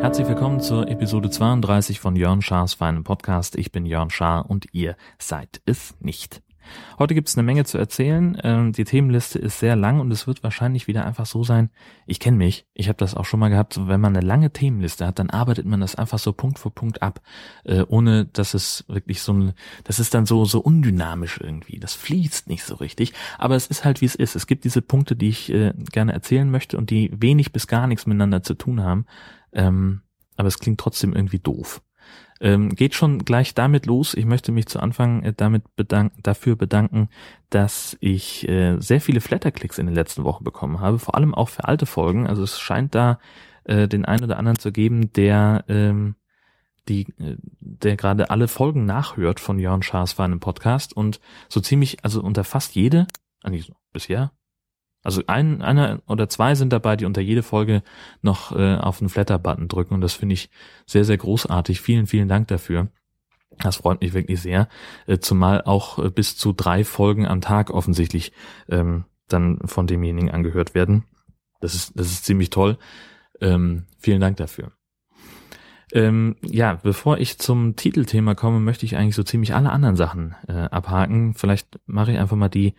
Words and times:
Herzlich 0.00 0.26
willkommen 0.26 0.60
zur 0.60 0.88
Episode 0.88 1.30
32 1.30 2.00
von 2.00 2.16
Jörn 2.16 2.42
Schars 2.42 2.74
feinem 2.74 3.04
Podcast. 3.04 3.56
Ich 3.56 3.70
bin 3.70 3.86
Jörn 3.86 4.10
Schaar 4.10 4.50
und 4.50 4.66
ihr 4.72 4.96
seid 5.18 5.60
es 5.66 5.94
nicht. 6.00 6.42
Heute 6.98 7.14
gibt 7.14 7.28
es 7.28 7.36
eine 7.36 7.44
Menge 7.44 7.64
zu 7.64 7.78
erzählen. 7.78 8.38
Ähm, 8.42 8.72
die 8.72 8.84
Themenliste 8.84 9.38
ist 9.38 9.58
sehr 9.58 9.76
lang 9.76 10.00
und 10.00 10.10
es 10.10 10.26
wird 10.26 10.42
wahrscheinlich 10.42 10.86
wieder 10.86 11.04
einfach 11.04 11.26
so 11.26 11.44
sein. 11.44 11.70
Ich 12.06 12.20
kenne 12.20 12.36
mich, 12.36 12.66
ich 12.74 12.88
habe 12.88 12.96
das 12.98 13.14
auch 13.14 13.24
schon 13.24 13.40
mal 13.40 13.48
gehabt. 13.48 13.88
Wenn 13.88 14.00
man 14.00 14.16
eine 14.16 14.26
lange 14.26 14.52
Themenliste 14.52 15.06
hat, 15.06 15.18
dann 15.18 15.30
arbeitet 15.30 15.66
man 15.66 15.80
das 15.80 15.94
einfach 15.94 16.18
so 16.18 16.32
Punkt 16.32 16.58
für 16.58 16.70
Punkt 16.70 17.02
ab, 17.02 17.20
äh, 17.64 17.82
ohne 17.88 18.26
dass 18.26 18.54
es 18.54 18.84
wirklich 18.88 19.22
so 19.22 19.32
ein, 19.32 19.52
das 19.84 19.98
ist 19.98 20.14
dann 20.14 20.26
so 20.26 20.44
so 20.44 20.60
undynamisch 20.60 21.40
irgendwie. 21.42 21.78
Das 21.78 21.94
fließt 21.94 22.48
nicht 22.48 22.64
so 22.64 22.74
richtig. 22.74 23.12
Aber 23.38 23.56
es 23.56 23.66
ist 23.66 23.84
halt 23.84 24.00
wie 24.00 24.06
es 24.06 24.14
ist. 24.14 24.36
Es 24.36 24.46
gibt 24.46 24.64
diese 24.64 24.82
Punkte, 24.82 25.16
die 25.16 25.28
ich 25.28 25.52
äh, 25.52 25.72
gerne 25.92 26.12
erzählen 26.12 26.50
möchte 26.50 26.76
und 26.76 26.90
die 26.90 27.10
wenig 27.14 27.52
bis 27.52 27.66
gar 27.66 27.86
nichts 27.86 28.06
miteinander 28.06 28.42
zu 28.42 28.54
tun 28.54 28.82
haben. 28.82 29.06
Ähm, 29.52 30.02
aber 30.36 30.48
es 30.48 30.58
klingt 30.58 30.80
trotzdem 30.80 31.12
irgendwie 31.12 31.38
doof. 31.38 31.82
Ähm, 32.40 32.70
geht 32.70 32.94
schon 32.94 33.24
gleich 33.24 33.54
damit 33.54 33.86
los. 33.86 34.14
Ich 34.14 34.24
möchte 34.24 34.50
mich 34.50 34.66
zu 34.66 34.80
Anfang 34.80 35.22
äh, 35.22 35.32
damit 35.36 35.76
bedanken, 35.76 36.22
dafür 36.22 36.56
bedanken, 36.56 37.08
dass 37.50 37.96
ich 38.00 38.48
äh, 38.48 38.78
sehr 38.80 39.00
viele 39.00 39.20
Flatterklicks 39.20 39.78
in 39.78 39.86
den 39.86 39.94
letzten 39.94 40.24
Wochen 40.24 40.44
bekommen 40.44 40.80
habe, 40.80 40.98
vor 40.98 41.14
allem 41.14 41.34
auch 41.34 41.50
für 41.50 41.64
alte 41.64 41.86
Folgen. 41.86 42.26
Also 42.26 42.42
es 42.42 42.58
scheint 42.58 42.94
da 42.94 43.18
äh, 43.64 43.88
den 43.88 44.04
einen 44.06 44.24
oder 44.24 44.38
anderen 44.38 44.58
zu 44.58 44.72
geben, 44.72 45.12
der 45.12 45.64
ähm, 45.68 46.16
die, 46.88 47.02
äh, 47.18 47.36
der 47.60 47.96
gerade 47.96 48.30
alle 48.30 48.48
Folgen 48.48 48.84
nachhört 48.84 49.40
von 49.40 49.58
Jörn 49.58 49.82
Schaas 49.82 50.14
für 50.14 50.24
einen 50.24 50.40
Podcast 50.40 50.96
und 50.96 51.20
so 51.48 51.60
ziemlich, 51.60 52.04
also 52.04 52.22
unter 52.22 52.44
fast 52.44 52.74
jede, 52.74 53.06
eigentlich 53.42 53.66
so, 53.66 53.74
bisher, 53.92 54.32
also 55.02 55.22
ein, 55.26 55.62
einer 55.62 56.02
oder 56.06 56.28
zwei 56.28 56.54
sind 56.54 56.72
dabei, 56.72 56.96
die 56.96 57.06
unter 57.06 57.20
jede 57.20 57.42
Folge 57.42 57.82
noch 58.22 58.52
äh, 58.56 58.76
auf 58.76 58.98
den 58.98 59.08
Flatter-Button 59.08 59.68
drücken 59.68 59.94
und 59.94 60.00
das 60.00 60.14
finde 60.14 60.34
ich 60.34 60.50
sehr, 60.86 61.04
sehr 61.04 61.16
großartig. 61.16 61.80
Vielen, 61.80 62.06
vielen 62.06 62.28
Dank 62.28 62.48
dafür. 62.48 62.88
Das 63.58 63.76
freut 63.76 64.00
mich 64.00 64.12
wirklich 64.12 64.40
sehr, 64.40 64.68
äh, 65.06 65.18
zumal 65.18 65.62
auch 65.62 65.98
äh, 65.98 66.10
bis 66.10 66.36
zu 66.36 66.52
drei 66.52 66.84
Folgen 66.84 67.26
am 67.26 67.40
Tag 67.40 67.70
offensichtlich 67.70 68.32
ähm, 68.68 69.04
dann 69.28 69.60
von 69.64 69.86
demjenigen 69.86 70.30
angehört 70.30 70.74
werden. 70.74 71.04
Das 71.60 71.74
ist, 71.74 71.98
das 71.98 72.08
ist 72.08 72.24
ziemlich 72.24 72.50
toll. 72.50 72.78
Ähm, 73.40 73.86
vielen 73.98 74.20
Dank 74.20 74.36
dafür. 74.36 74.72
Ähm, 75.92 76.36
ja, 76.42 76.74
bevor 76.82 77.18
ich 77.18 77.38
zum 77.38 77.74
Titelthema 77.74 78.34
komme, 78.34 78.60
möchte 78.60 78.86
ich 78.86 78.96
eigentlich 78.96 79.16
so 79.16 79.22
ziemlich 79.22 79.54
alle 79.54 79.70
anderen 79.70 79.96
Sachen 79.96 80.36
äh, 80.46 80.52
abhaken. 80.52 81.34
Vielleicht 81.34 81.80
mache 81.86 82.12
ich 82.12 82.18
einfach 82.18 82.36
mal 82.36 82.48
die 82.48 82.74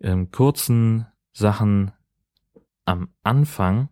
ähm, 0.00 0.30
kurzen 0.30 1.06
Sachen 1.38 1.92
am 2.84 3.08
Anfang. 3.22 3.88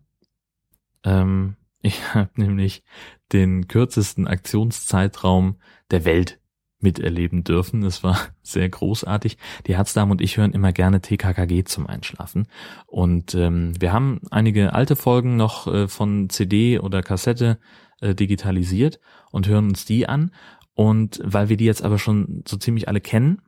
Ähm, 1.03 1.55
ich 1.81 2.13
habe 2.13 2.29
nämlich 2.35 2.83
den 3.31 3.67
kürzesten 3.67 4.27
Aktionszeitraum 4.27 5.57
der 5.91 6.05
Welt 6.05 6.39
miterleben 6.79 7.43
dürfen. 7.43 7.83
Es 7.83 8.03
war 8.03 8.19
sehr 8.41 8.69
großartig. 8.69 9.37
Die 9.65 9.75
Herzdame 9.75 10.11
und 10.11 10.21
ich 10.21 10.37
hören 10.37 10.51
immer 10.51 10.73
gerne 10.73 11.01
TKKG 11.01 11.63
zum 11.63 11.87
Einschlafen. 11.87 12.47
Und 12.85 13.33
ähm, 13.35 13.73
wir 13.79 13.93
haben 13.93 14.21
einige 14.29 14.73
alte 14.73 14.95
Folgen 14.95 15.37
noch 15.37 15.67
äh, 15.67 15.87
von 15.87 16.29
CD 16.29 16.79
oder 16.79 17.01
Kassette 17.01 17.59
äh, 18.01 18.13
digitalisiert 18.13 18.99
und 19.31 19.47
hören 19.47 19.69
uns 19.69 19.85
die 19.85 20.07
an. 20.07 20.31
Und 20.75 21.19
weil 21.23 21.49
wir 21.49 21.57
die 21.57 21.65
jetzt 21.65 21.83
aber 21.83 21.97
schon 21.97 22.43
so 22.47 22.57
ziemlich 22.57 22.87
alle 22.87 23.01
kennen, 23.01 23.41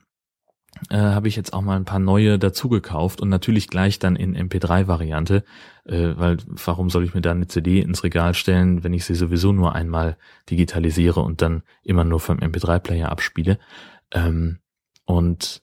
äh, 0.90 0.98
habe 0.98 1.28
ich 1.28 1.36
jetzt 1.36 1.54
auch 1.54 1.62
mal 1.62 1.76
ein 1.76 1.86
paar 1.86 2.00
neue 2.00 2.40
dazu 2.40 2.70
gekauft 2.70 3.22
und 3.22 3.30
natürlich 3.30 3.68
gleich 3.68 4.00
dann 4.00 4.16
in 4.16 4.36
MP3-Variante, 4.36 5.44
äh, 5.86 6.14
weil 6.16 6.38
warum 6.46 6.90
soll 6.90 7.04
ich 7.04 7.14
mir 7.14 7.22
da 7.22 7.32
eine 7.32 7.48
CD 7.48 7.80
ins 7.80 8.04
Regal 8.04 8.34
stellen, 8.34 8.84
wenn 8.84 8.94
ich 8.94 9.06
sie 9.06 9.16
sowieso 9.16 9.52
nur 9.52 9.76
einmal 9.76 10.18
digitalisiere 10.50 11.22
und 11.22 11.42
dann 11.42 11.64
immer 11.84 12.04
nur 12.04 12.20
vom 12.20 12.38
MP3-Player 12.38 13.10
abspiele. 13.10 13.60
Ähm, 14.12 14.60
und 15.06 15.62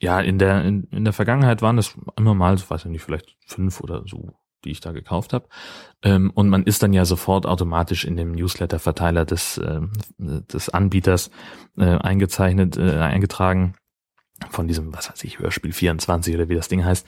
ja, 0.00 0.20
in 0.20 0.38
der 0.38 0.64
in, 0.64 0.84
in 0.84 1.04
der 1.04 1.12
Vergangenheit 1.12 1.62
waren 1.62 1.76
das 1.76 1.96
immer 2.16 2.34
mal, 2.34 2.58
weiß 2.58 2.84
ich 2.84 2.90
nicht, 2.90 3.02
vielleicht 3.02 3.36
fünf 3.46 3.80
oder 3.80 4.04
so, 4.06 4.32
die 4.64 4.70
ich 4.70 4.80
da 4.80 4.92
gekauft 4.92 5.32
habe. 5.32 5.48
Ähm, 6.02 6.30
und 6.34 6.48
man 6.48 6.64
ist 6.64 6.82
dann 6.82 6.92
ja 6.92 7.04
sofort 7.04 7.46
automatisch 7.46 8.04
in 8.04 8.16
dem 8.16 8.32
Newsletter-Verteiler 8.32 9.24
des 9.24 9.58
äh, 9.58 9.80
des 10.18 10.68
Anbieters 10.68 11.30
äh, 11.76 11.98
eingezeichnet, 11.98 12.76
äh, 12.76 12.98
eingetragen 12.98 13.74
von 14.50 14.68
diesem, 14.68 14.92
was 14.94 15.10
weiß 15.10 15.24
ich, 15.24 15.38
Hörspiel 15.38 15.72
24 15.72 16.34
oder 16.34 16.48
wie 16.48 16.54
das 16.54 16.68
Ding 16.68 16.84
heißt. 16.84 17.06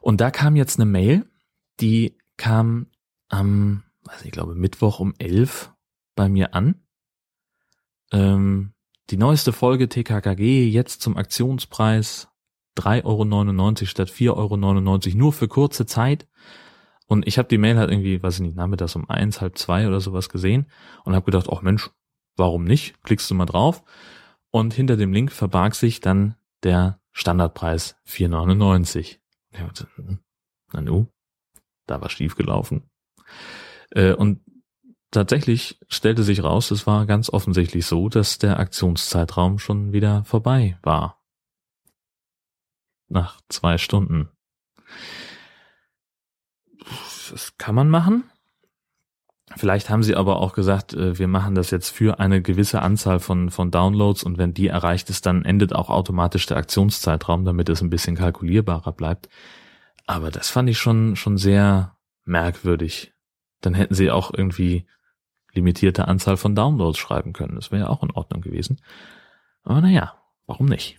Und 0.00 0.20
da 0.20 0.30
kam 0.30 0.56
jetzt 0.56 0.78
eine 0.78 0.90
Mail, 0.90 1.26
die 1.80 2.16
kam 2.36 2.86
am, 3.28 3.84
weiß 4.04 4.24
ich, 4.24 4.32
glaube 4.32 4.54
Mittwoch 4.54 5.00
um 5.00 5.14
11 5.18 5.72
bei 6.14 6.28
mir 6.28 6.54
an. 6.54 6.76
Ähm, 8.12 8.72
die 9.10 9.16
neueste 9.16 9.52
Folge 9.52 9.88
TKKG 9.88 10.68
jetzt 10.68 11.02
zum 11.02 11.16
Aktionspreis 11.16 12.28
3,99 12.76 13.04
Euro 13.04 13.86
statt 13.86 14.10
4,99 14.10 15.08
Euro 15.08 15.16
nur 15.16 15.32
für 15.32 15.48
kurze 15.48 15.86
Zeit. 15.86 16.28
Und 17.06 17.26
ich 17.26 17.38
habe 17.38 17.48
die 17.48 17.58
Mail 17.58 17.76
halt 17.76 17.90
irgendwie, 17.90 18.22
weiß 18.22 18.36
ich 18.36 18.42
nicht, 18.42 18.56
nachmittags 18.56 18.94
um 18.94 19.10
eins, 19.10 19.40
halb 19.40 19.58
zwei 19.58 19.88
oder 19.88 20.00
sowas 20.00 20.28
gesehen 20.28 20.66
und 21.04 21.14
habe 21.14 21.24
gedacht, 21.24 21.48
ach 21.50 21.62
Mensch, 21.62 21.90
warum 22.36 22.64
nicht? 22.64 23.02
Klickst 23.02 23.28
du 23.30 23.34
mal 23.34 23.46
drauf. 23.46 23.82
Und 24.50 24.74
hinter 24.74 24.96
dem 24.96 25.12
Link 25.12 25.32
verbarg 25.32 25.74
sich 25.74 26.00
dann 26.00 26.36
der 26.62 27.00
Standardpreis 27.12 27.96
4,99. 28.06 29.18
Ja, 29.52 29.68
na 30.72 30.80
nu, 30.80 31.08
da 31.86 32.00
war 32.00 32.08
schief 32.08 32.36
gelaufen. 32.36 32.88
Äh, 33.90 34.12
und 34.12 34.44
tatsächlich 35.10 35.80
stellte 35.88 36.22
sich 36.22 36.42
raus, 36.42 36.70
es 36.70 36.86
war 36.86 37.06
ganz 37.06 37.30
offensichtlich 37.30 37.86
so, 37.86 38.08
dass 38.08 38.38
der 38.38 38.58
Aktionszeitraum 38.58 39.58
schon 39.58 39.92
wieder 39.92 40.24
vorbei 40.24 40.78
war. 40.82 41.20
Nach 43.08 43.40
zwei 43.48 43.76
Stunden. 43.76 44.30
Das 47.30 47.56
kann 47.58 47.74
man 47.74 47.90
machen. 47.90 48.30
Vielleicht 49.56 49.90
haben 49.90 50.04
sie 50.04 50.14
aber 50.14 50.36
auch 50.36 50.52
gesagt, 50.52 50.94
äh, 50.94 51.18
wir 51.18 51.26
machen 51.26 51.54
das 51.54 51.70
jetzt 51.70 51.90
für 51.90 52.20
eine 52.20 52.40
gewisse 52.40 52.82
Anzahl 52.82 53.18
von, 53.18 53.50
von 53.50 53.70
Downloads 53.70 54.22
und 54.22 54.38
wenn 54.38 54.54
die 54.54 54.68
erreicht 54.68 55.10
ist, 55.10 55.26
dann 55.26 55.44
endet 55.44 55.74
auch 55.74 55.90
automatisch 55.90 56.46
der 56.46 56.56
Aktionszeitraum, 56.56 57.44
damit 57.44 57.68
es 57.68 57.82
ein 57.82 57.90
bisschen 57.90 58.16
kalkulierbarer 58.16 58.92
bleibt. 58.92 59.28
Aber 60.06 60.30
das 60.30 60.50
fand 60.50 60.68
ich 60.70 60.78
schon, 60.78 61.16
schon 61.16 61.36
sehr 61.36 61.96
merkwürdig. 62.24 63.12
Dann 63.60 63.74
hätten 63.74 63.94
sie 63.94 64.10
auch 64.10 64.32
irgendwie 64.32 64.86
limitierte 65.52 66.06
Anzahl 66.06 66.36
von 66.36 66.54
Downloads 66.54 66.98
schreiben 66.98 67.32
können. 67.32 67.56
Das 67.56 67.72
wäre 67.72 67.82
ja 67.82 67.88
auch 67.88 68.04
in 68.04 68.12
Ordnung 68.12 68.40
gewesen. 68.40 68.80
Aber 69.64 69.80
naja, 69.80 70.14
warum 70.46 70.66
nicht? 70.66 70.98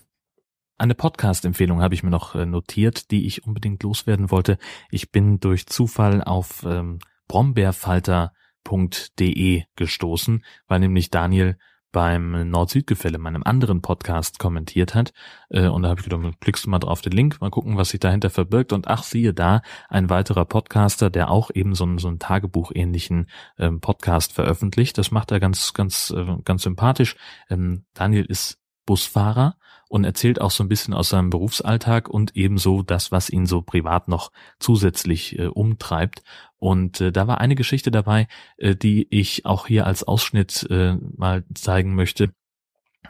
Eine 0.77 0.95
Podcast-Empfehlung 0.95 1.81
habe 1.81 1.93
ich 1.93 2.03
mir 2.03 2.09
noch 2.09 2.35
äh, 2.35 2.45
notiert, 2.45 3.11
die 3.11 3.27
ich 3.27 3.45
unbedingt 3.45 3.81
loswerden 3.83 4.29
wollte. 4.29 4.57
Ich 4.89 5.11
bin 5.11 5.39
durch 5.39 5.67
Zufall 5.67 6.23
auf 6.23 6.63
ähm, 6.65 6.99
Brombeerfalter 7.27 8.33
nord.de 8.69 9.63
gestoßen, 9.75 10.43
weil 10.67 10.79
nämlich 10.79 11.09
Daniel 11.09 11.57
beim 11.91 12.49
Nord-Süd-Gefälle, 12.49 13.17
meinem 13.17 13.43
anderen 13.43 13.81
Podcast, 13.81 14.39
kommentiert 14.39 14.95
hat. 14.95 15.11
Äh, 15.49 15.67
und 15.67 15.83
da 15.83 15.89
habe 15.89 15.99
ich 15.99 16.07
gedacht, 16.07 16.39
klickst 16.39 16.65
du 16.65 16.69
mal 16.69 16.79
drauf 16.79 17.01
den 17.01 17.11
Link, 17.11 17.41
mal 17.41 17.49
gucken, 17.49 17.75
was 17.75 17.89
sich 17.89 17.99
dahinter 17.99 18.29
verbirgt. 18.29 18.71
Und 18.71 18.87
ach, 18.87 19.03
siehe 19.03 19.33
da, 19.33 19.61
ein 19.89 20.09
weiterer 20.09 20.45
Podcaster, 20.45 21.09
der 21.09 21.29
auch 21.29 21.51
eben 21.53 21.75
so 21.75 21.83
einen, 21.83 21.97
so 21.97 22.07
einen 22.07 22.19
Tagebuch-ähnlichen 22.19 23.29
ähm, 23.57 23.81
Podcast 23.81 24.31
veröffentlicht. 24.31 24.97
Das 24.97 25.11
macht 25.11 25.31
er 25.31 25.41
ganz, 25.41 25.73
ganz, 25.73 26.11
äh, 26.15 26.37
ganz 26.45 26.63
sympathisch. 26.63 27.17
Ähm, 27.49 27.83
Daniel 27.93 28.23
ist 28.23 28.57
Busfahrer 28.85 29.57
und 29.91 30.05
erzählt 30.05 30.39
auch 30.39 30.51
so 30.51 30.63
ein 30.63 30.69
bisschen 30.69 30.93
aus 30.93 31.09
seinem 31.09 31.29
Berufsalltag 31.29 32.07
und 32.07 32.33
ebenso 32.37 32.81
das, 32.81 33.11
was 33.11 33.29
ihn 33.29 33.45
so 33.45 33.61
privat 33.61 34.07
noch 34.07 34.31
zusätzlich 34.57 35.37
äh, 35.37 35.47
umtreibt. 35.47 36.23
Und 36.59 37.01
äh, 37.01 37.11
da 37.11 37.27
war 37.27 37.41
eine 37.41 37.55
Geschichte 37.55 37.91
dabei, 37.91 38.29
äh, 38.55 38.73
die 38.73 39.05
ich 39.09 39.45
auch 39.45 39.67
hier 39.67 39.85
als 39.85 40.05
Ausschnitt 40.05 40.65
äh, 40.69 40.93
mal 41.17 41.43
zeigen 41.55 41.93
möchte, 41.93 42.31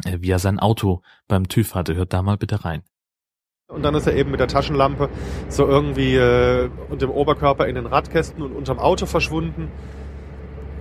äh, 0.06 0.18
wie 0.22 0.32
er 0.32 0.40
sein 0.40 0.58
Auto 0.58 1.04
beim 1.28 1.48
TÜV 1.48 1.76
hatte. 1.76 1.94
Hört 1.94 2.14
da 2.14 2.24
mal 2.24 2.38
bitte 2.38 2.66
rein. 2.66 2.82
Und 3.68 3.84
dann 3.84 3.94
ist 3.94 4.08
er 4.08 4.16
eben 4.16 4.32
mit 4.32 4.40
der 4.40 4.48
Taschenlampe 4.48 5.10
so 5.50 5.68
irgendwie 5.68 6.16
äh, 6.16 6.68
und 6.90 7.04
dem 7.04 7.12
Oberkörper 7.12 7.68
in 7.68 7.76
den 7.76 7.86
Radkästen 7.86 8.42
und 8.42 8.54
unterm 8.54 8.80
Auto 8.80 9.06
verschwunden 9.06 9.70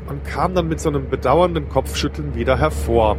und 0.08 0.24
kam 0.24 0.54
dann 0.54 0.66
mit 0.66 0.80
so 0.80 0.88
einem 0.88 1.10
bedauernden 1.10 1.68
Kopfschütteln 1.68 2.34
wieder 2.34 2.58
hervor. 2.58 3.18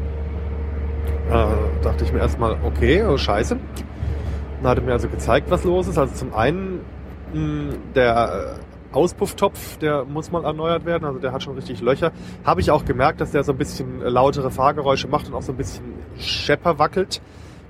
Äh, 1.32 1.82
dachte 1.82 2.04
ich 2.04 2.12
mir 2.12 2.20
erstmal, 2.20 2.58
okay, 2.66 3.06
oh 3.06 3.18
scheiße. 3.18 3.58
Hat 4.64 4.78
er 4.78 4.84
mir 4.84 4.92
also 4.92 5.08
gezeigt, 5.08 5.50
was 5.50 5.64
los 5.64 5.88
ist. 5.88 5.98
Also 5.98 6.14
zum 6.14 6.34
einen 6.34 6.82
mh, 7.34 7.76
der 7.96 8.58
äh, 8.92 8.96
Auspufftopf, 8.96 9.78
der 9.78 10.04
muss 10.04 10.30
mal 10.32 10.44
erneuert 10.44 10.86
werden, 10.86 11.06
also 11.06 11.20
der 11.20 11.32
hat 11.32 11.42
schon 11.42 11.56
richtig 11.56 11.80
Löcher. 11.80 12.12
Habe 12.44 12.60
ich 12.60 12.70
auch 12.70 12.84
gemerkt, 12.84 13.22
dass 13.22 13.32
der 13.32 13.46
so 13.46 13.54
ein 13.54 13.58
bisschen 13.58 14.02
lautere 14.02 14.52
Fahrgeräusche 14.52 15.08
macht 15.08 15.30
und 15.30 15.34
auch 15.34 15.42
so 15.42 15.54
ein 15.54 15.58
bisschen 15.58 15.86
Schepper 16.20 16.78
wackelt. 16.78 17.22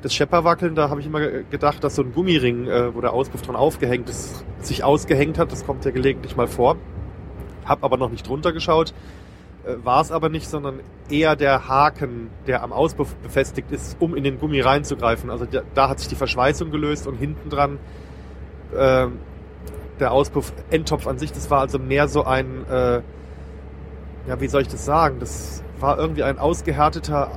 Das 0.01 0.15
Schepperwackeln, 0.15 0.73
da 0.73 0.89
habe 0.89 0.99
ich 0.99 1.05
immer 1.05 1.19
gedacht, 1.19 1.83
dass 1.83 1.95
so 1.95 2.01
ein 2.01 2.13
Gummiring, 2.13 2.67
äh, 2.67 2.95
wo 2.95 3.01
der 3.01 3.13
Auspuff 3.13 3.43
dran 3.43 3.55
aufgehängt 3.55 4.09
ist, 4.09 4.43
sich 4.59 4.83
ausgehängt 4.83 5.37
hat. 5.37 5.51
Das 5.51 5.67
kommt 5.67 5.85
ja 5.85 5.91
gelegentlich 5.91 6.35
mal 6.35 6.47
vor. 6.47 6.77
Hab 7.63 7.83
aber 7.83 7.97
noch 7.97 8.09
nicht 8.09 8.27
drunter 8.27 8.51
geschaut. 8.53 8.95
Äh, 9.65 9.75
War 9.83 10.01
es 10.01 10.11
aber 10.11 10.29
nicht, 10.29 10.49
sondern 10.49 10.79
eher 11.09 11.35
der 11.35 11.67
Haken, 11.67 12.29
der 12.47 12.63
am 12.63 12.73
Auspuff 12.73 13.15
befestigt 13.15 13.71
ist, 13.71 13.97
um 13.99 14.15
in 14.15 14.23
den 14.23 14.39
Gummi 14.39 14.61
reinzugreifen. 14.61 15.29
Also 15.29 15.45
da, 15.45 15.61
da 15.73 15.89
hat 15.89 15.99
sich 15.99 16.07
die 16.07 16.15
Verschweißung 16.15 16.71
gelöst 16.71 17.07
und 17.07 17.17
hinten 17.17 17.49
dran 17.49 17.79
äh, 18.75 19.07
der 19.99 20.11
Auspuff 20.11 20.51
Endtopf 20.71 21.05
an 21.05 21.19
sich, 21.19 21.31
das 21.31 21.51
war 21.51 21.59
also 21.59 21.77
mehr 21.77 22.07
so 22.07 22.23
ein, 22.23 22.65
äh, 22.67 23.01
ja, 24.27 24.39
wie 24.39 24.47
soll 24.47 24.63
ich 24.63 24.67
das 24.67 24.83
sagen? 24.85 25.19
Das 25.19 25.63
war 25.79 25.97
irgendwie 25.99 26.23
ein 26.23 26.39
ausgehärteter 26.39 27.31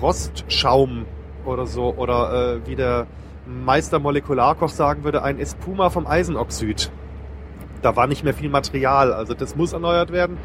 Rostschaum 0.00 1.06
oder 1.44 1.66
so. 1.66 1.94
Oder 1.94 2.60
äh, 2.62 2.66
wie 2.66 2.76
der 2.76 3.06
Meister 3.46 3.98
Molekularkoch 3.98 4.68
sagen 4.68 5.04
würde, 5.04 5.22
ein 5.22 5.38
Espuma 5.38 5.90
vom 5.90 6.06
Eisenoxid. 6.06 6.90
Da 7.82 7.96
war 7.96 8.06
nicht 8.06 8.24
mehr 8.24 8.34
viel 8.34 8.50
Material, 8.50 9.12
also 9.12 9.34
das 9.34 9.56
muss 9.56 9.72
erneuert 9.72 10.12
werden. 10.12 10.36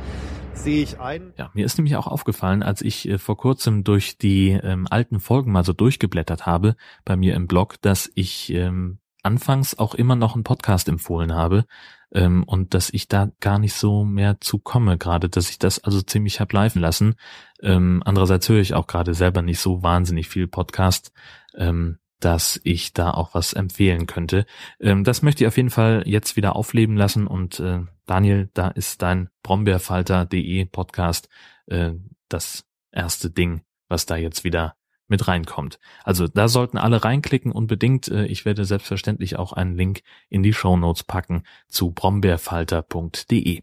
Sehe 0.53 0.83
ich 0.83 0.99
ein. 0.99 1.33
Ja, 1.37 1.51
mir 1.53 1.65
ist 1.65 1.77
nämlich 1.77 1.95
auch 1.95 2.07
aufgefallen, 2.07 2.63
als 2.63 2.81
ich 2.81 3.07
äh, 3.07 3.17
vor 3.17 3.37
kurzem 3.37 3.83
durch 3.83 4.17
die 4.17 4.51
ähm, 4.51 4.87
alten 4.89 5.19
Folgen 5.19 5.51
mal 5.51 5.65
so 5.65 5.73
durchgeblättert 5.73 6.45
habe 6.45 6.75
bei 7.05 7.15
mir 7.15 7.35
im 7.35 7.47
Blog, 7.47 7.81
dass 7.81 8.09
ich 8.15 8.51
ähm, 8.53 8.99
anfangs 9.23 9.77
auch 9.77 9.95
immer 9.95 10.15
noch 10.15 10.35
einen 10.35 10.43
Podcast 10.43 10.87
empfohlen 10.87 11.33
habe 11.33 11.65
ähm, 12.13 12.43
und 12.43 12.73
dass 12.73 12.89
ich 12.91 13.07
da 13.07 13.31
gar 13.39 13.57
nicht 13.57 13.73
so 13.73 14.05
mehr 14.05 14.39
zu 14.39 14.59
komme, 14.59 14.97
gerade 14.97 15.29
dass 15.29 15.49
ich 15.49 15.59
das 15.59 15.83
also 15.83 16.01
ziemlich 16.01 16.39
hab 16.39 16.53
leifen 16.53 16.81
lassen. 16.81 17.15
Ähm, 17.61 18.01
andererseits 18.05 18.47
höre 18.47 18.59
ich 18.59 18.73
auch 18.73 18.87
gerade 18.87 19.13
selber 19.13 19.41
nicht 19.41 19.59
so 19.59 19.81
wahnsinnig 19.83 20.29
viel 20.29 20.47
Podcast, 20.47 21.11
ähm, 21.55 21.97
dass 22.23 22.59
ich 22.63 22.93
da 22.93 23.11
auch 23.11 23.33
was 23.33 23.53
empfehlen 23.53 24.07
könnte. 24.07 24.45
Ähm, 24.79 25.03
das 25.03 25.21
möchte 25.21 25.43
ich 25.43 25.47
auf 25.47 25.57
jeden 25.57 25.69
Fall 25.69 26.03
jetzt 26.05 26.35
wieder 26.35 26.55
aufleben 26.55 26.95
lassen 26.95 27.27
und 27.27 27.59
äh, 27.59 27.81
Daniel, 28.05 28.49
da 28.53 28.69
ist 28.69 29.01
dein 29.01 29.29
Brombeerfalter.de 29.43 30.65
Podcast 30.65 31.29
äh, 31.67 31.91
das 32.29 32.65
erste 32.91 33.29
Ding, 33.29 33.61
was 33.87 34.05
da 34.05 34.15
jetzt 34.15 34.43
wieder 34.43 34.75
mit 35.07 35.27
reinkommt. 35.27 35.79
Also 36.03 36.27
da 36.27 36.47
sollten 36.47 36.77
alle 36.77 37.03
reinklicken 37.03 37.51
unbedingt. 37.51 38.07
Äh, 38.07 38.25
ich 38.25 38.45
werde 38.45 38.65
selbstverständlich 38.65 39.37
auch 39.37 39.53
einen 39.53 39.75
Link 39.75 40.01
in 40.29 40.43
die 40.43 40.53
Show 40.53 40.77
Notes 40.77 41.03
packen 41.03 41.43
zu 41.67 41.91
brombeerfalter.de. 41.91 43.61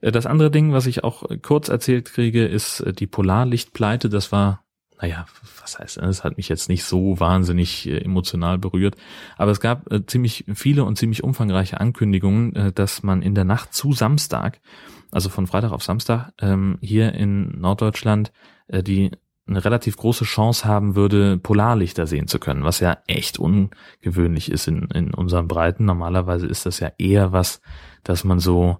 Äh, 0.00 0.12
das 0.12 0.26
andere 0.26 0.50
Ding, 0.50 0.72
was 0.72 0.86
ich 0.86 1.04
auch 1.04 1.24
kurz 1.42 1.68
erzählt 1.68 2.06
kriege, 2.06 2.46
ist 2.46 2.80
äh, 2.80 2.92
die 2.92 3.06
Polarlichtpleite. 3.06 4.08
Das 4.08 4.32
war, 4.32 4.64
naja, 5.00 5.26
was 5.60 5.78
heißt, 5.78 5.98
das 5.98 6.24
hat 6.24 6.36
mich 6.36 6.48
jetzt 6.48 6.68
nicht 6.68 6.84
so 6.84 7.20
wahnsinnig 7.20 7.86
emotional 7.86 8.58
berührt. 8.58 8.96
Aber 9.36 9.50
es 9.50 9.60
gab 9.60 9.88
ziemlich 10.06 10.44
viele 10.54 10.84
und 10.84 10.96
ziemlich 10.96 11.22
umfangreiche 11.22 11.80
Ankündigungen, 11.80 12.72
dass 12.74 13.02
man 13.02 13.22
in 13.22 13.34
der 13.34 13.44
Nacht 13.44 13.74
zu 13.74 13.92
Samstag, 13.92 14.60
also 15.10 15.28
von 15.28 15.46
Freitag 15.46 15.72
auf 15.72 15.82
Samstag, 15.82 16.32
ähm, 16.40 16.78
hier 16.80 17.12
in 17.14 17.60
Norddeutschland 17.60 18.32
die 18.68 19.12
eine 19.48 19.64
relativ 19.64 19.96
große 19.96 20.24
Chance 20.24 20.64
haben 20.64 20.96
würde, 20.96 21.38
Polarlichter 21.38 22.06
sehen 22.06 22.26
zu 22.26 22.38
können, 22.38 22.64
was 22.64 22.80
ja 22.80 22.98
echt 23.06 23.38
ungewöhnlich 23.38 24.50
ist 24.50 24.66
in, 24.66 24.88
in 24.92 25.14
unseren 25.14 25.46
Breiten. 25.46 25.84
Normalerweise 25.84 26.46
ist 26.46 26.66
das 26.66 26.80
ja 26.80 26.90
eher 26.98 27.32
was, 27.32 27.60
dass 28.02 28.24
man 28.24 28.40
so 28.40 28.78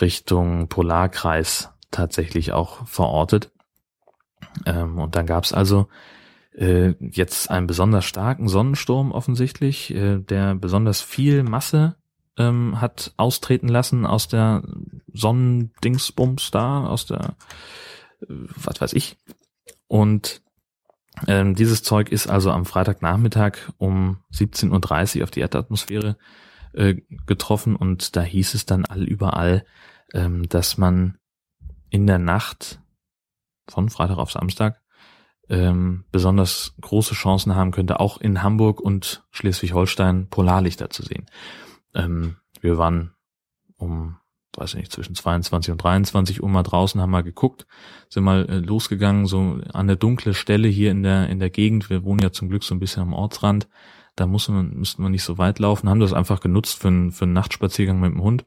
Richtung 0.00 0.68
Polarkreis 0.68 1.70
tatsächlich 1.92 2.52
auch 2.52 2.86
verortet. 2.88 3.52
Ähm, 4.66 4.98
und 4.98 5.16
dann 5.16 5.26
gab 5.26 5.44
es 5.44 5.52
also 5.52 5.88
äh, 6.52 6.94
jetzt 7.00 7.50
einen 7.50 7.66
besonders 7.66 8.04
starken 8.04 8.48
Sonnensturm 8.48 9.12
offensichtlich, 9.12 9.94
äh, 9.94 10.18
der 10.18 10.54
besonders 10.54 11.00
viel 11.00 11.42
Masse 11.42 11.96
ähm, 12.36 12.80
hat 12.80 13.12
austreten 13.16 13.68
lassen 13.68 14.06
aus 14.06 14.28
der 14.28 14.62
Sonnendingsbums 15.12 16.50
da, 16.50 16.86
aus 16.86 17.06
der, 17.06 17.36
äh, 18.20 18.26
was 18.28 18.80
weiß 18.80 18.92
ich, 18.94 19.16
und 19.86 20.42
ähm, 21.28 21.54
dieses 21.54 21.82
Zeug 21.82 22.10
ist 22.10 22.26
also 22.26 22.50
am 22.50 22.64
Freitagnachmittag 22.64 23.72
um 23.78 24.18
17.30 24.32 25.18
Uhr 25.18 25.24
auf 25.24 25.30
die 25.30 25.40
Erdatmosphäre 25.40 26.16
äh, 26.72 26.96
getroffen. 27.26 27.76
Und 27.76 28.16
da 28.16 28.22
hieß 28.22 28.54
es 28.54 28.66
dann 28.66 28.84
all 28.84 29.04
überall, 29.04 29.64
ähm, 30.12 30.48
dass 30.48 30.76
man 30.76 31.18
in 31.90 32.06
der 32.06 32.18
Nacht 32.18 32.80
von 33.68 33.88
Freitag 33.88 34.18
auf 34.18 34.32
Samstag 34.32 34.80
ähm, 35.48 36.04
besonders 36.10 36.74
große 36.80 37.14
Chancen 37.14 37.54
haben 37.54 37.70
könnte, 37.70 38.00
auch 38.00 38.18
in 38.18 38.42
Hamburg 38.42 38.80
und 38.80 39.24
Schleswig-Holstein 39.30 40.28
Polarlichter 40.28 40.90
zu 40.90 41.02
sehen. 41.02 41.26
Ähm, 41.94 42.36
wir 42.60 42.78
waren 42.78 43.14
um 43.76 44.16
weiß 44.56 44.74
ich 44.74 44.80
nicht, 44.80 44.92
zwischen 44.92 45.14
22 45.14 45.72
und 45.72 45.82
23 45.82 46.42
Uhr 46.42 46.48
mal 46.48 46.62
draußen, 46.62 47.00
haben 47.00 47.10
mal 47.10 47.22
geguckt, 47.22 47.66
sind 48.08 48.24
mal 48.24 48.48
äh, 48.48 48.58
losgegangen, 48.58 49.26
so 49.26 49.38
an 49.38 49.70
eine 49.72 49.96
dunkle 49.96 50.34
Stelle 50.34 50.68
hier 50.68 50.90
in 50.90 51.02
der, 51.02 51.28
in 51.28 51.38
der 51.38 51.50
Gegend. 51.50 51.90
Wir 51.90 52.04
wohnen 52.04 52.20
ja 52.20 52.32
zum 52.32 52.48
Glück 52.48 52.64
so 52.64 52.74
ein 52.74 52.80
bisschen 52.80 53.02
am 53.02 53.12
Ortsrand. 53.12 53.68
Da 54.16 54.26
muss 54.26 54.48
man, 54.48 54.74
müssten 54.74 55.02
wir 55.02 55.08
nicht 55.08 55.24
so 55.24 55.38
weit 55.38 55.58
laufen, 55.58 55.88
haben 55.88 56.00
das 56.00 56.12
einfach 56.12 56.40
genutzt 56.40 56.78
für, 56.78 56.88
einen 56.88 57.10
für 57.10 57.24
einen 57.24 57.32
Nachtspaziergang 57.32 57.98
mit 57.98 58.12
dem 58.12 58.22
Hund. 58.22 58.46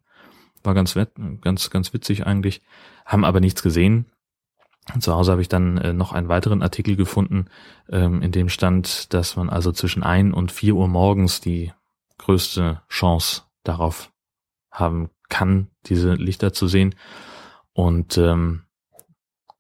War 0.64 0.74
ganz, 0.74 0.96
wett, 0.96 1.12
ganz, 1.42 1.70
ganz 1.70 1.94
witzig 1.94 2.26
eigentlich, 2.26 2.62
haben 3.06 3.26
aber 3.26 3.42
nichts 3.42 3.62
gesehen. 3.62 4.06
Zu 5.00 5.14
Hause 5.14 5.32
habe 5.32 5.42
ich 5.42 5.50
dann 5.50 5.78
äh, 5.78 5.94
noch 5.94 6.14
einen 6.14 6.30
weiteren 6.30 6.62
Artikel 6.62 6.96
gefunden, 6.96 7.48
ähm, 7.90 8.22
in 8.22 8.32
dem 8.32 8.50
stand, 8.50 9.14
dass 9.14 9.36
man 9.36 9.50
also 9.50 9.72
zwischen 9.72 10.02
ein 10.02 10.34
und 10.34 10.52
vier 10.52 10.76
Uhr 10.76 10.88
morgens 10.88 11.42
die 11.42 11.74
größte 12.18 12.82
Chance 12.90 13.44
darauf 13.64 14.12
haben 14.72 15.10
kann, 15.30 15.68
diese 15.86 16.14
Lichter 16.14 16.54
zu 16.54 16.68
sehen. 16.68 16.96
Und 17.74 18.18
ähm, 18.18 18.64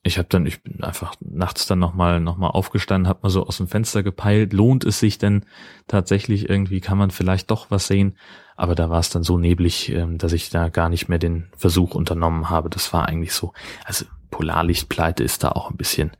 ich 0.04 0.18
habe 0.18 0.30
dann, 0.30 0.46
ich 0.46 0.64
bin 0.64 0.84
einfach 0.84 1.16
nachts 1.20 1.68
dann 1.68 1.80
nochmal 1.80 2.22
noch 2.22 2.38
mal 2.38 2.48
aufgestanden, 2.48 3.10
habe 3.10 3.20
mal 3.24 3.30
so 3.30 3.46
aus 3.46 3.58
dem 3.58 3.68
Fenster 3.68 4.04
gepeilt, 4.04 4.54
lohnt 4.54 4.86
es 4.86 5.00
sich 5.00 5.18
denn 5.18 5.46
tatsächlich 5.88 6.50
irgendwie, 6.50 6.80
kann 6.80 6.98
man 6.98 7.12
vielleicht 7.12 7.52
doch 7.52 7.70
was 7.70 7.88
sehen, 7.88 8.18
aber 8.56 8.74
da 8.74 8.90
war 8.90 9.00
es 9.00 9.10
dann 9.10 9.24
so 9.24 9.38
neblig, 9.38 9.90
ähm, 9.90 10.18
dass 10.18 10.34
ich 10.34 10.50
da 10.50 10.70
gar 10.70 10.90
nicht 10.90 11.10
mehr 11.10 11.20
den 11.20 11.50
Versuch 11.58 11.94
unternommen 11.94 12.50
habe. 12.50 12.70
Das 12.70 12.94
war 12.94 13.08
eigentlich 13.08 13.34
so, 13.34 13.54
also 13.84 14.06
Polarlichtpleite 14.30 15.24
ist 15.24 15.44
da 15.44 15.50
auch 15.50 15.70
ein 15.72 15.78
bisschen, 15.78 16.12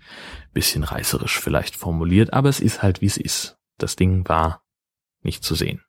bisschen 0.54 0.84
reißerisch 0.84 1.40
vielleicht 1.40 1.76
formuliert, 1.76 2.34
aber 2.34 2.50
es 2.50 2.60
ist 2.60 2.82
halt 2.82 3.02
wie 3.02 3.08
es 3.08 3.18
ist. 3.18 3.58
Das 3.78 3.96
Ding 3.96 4.28
war 4.28 4.64
nicht 5.22 5.44
zu 5.44 5.56
sehen. 5.56 5.82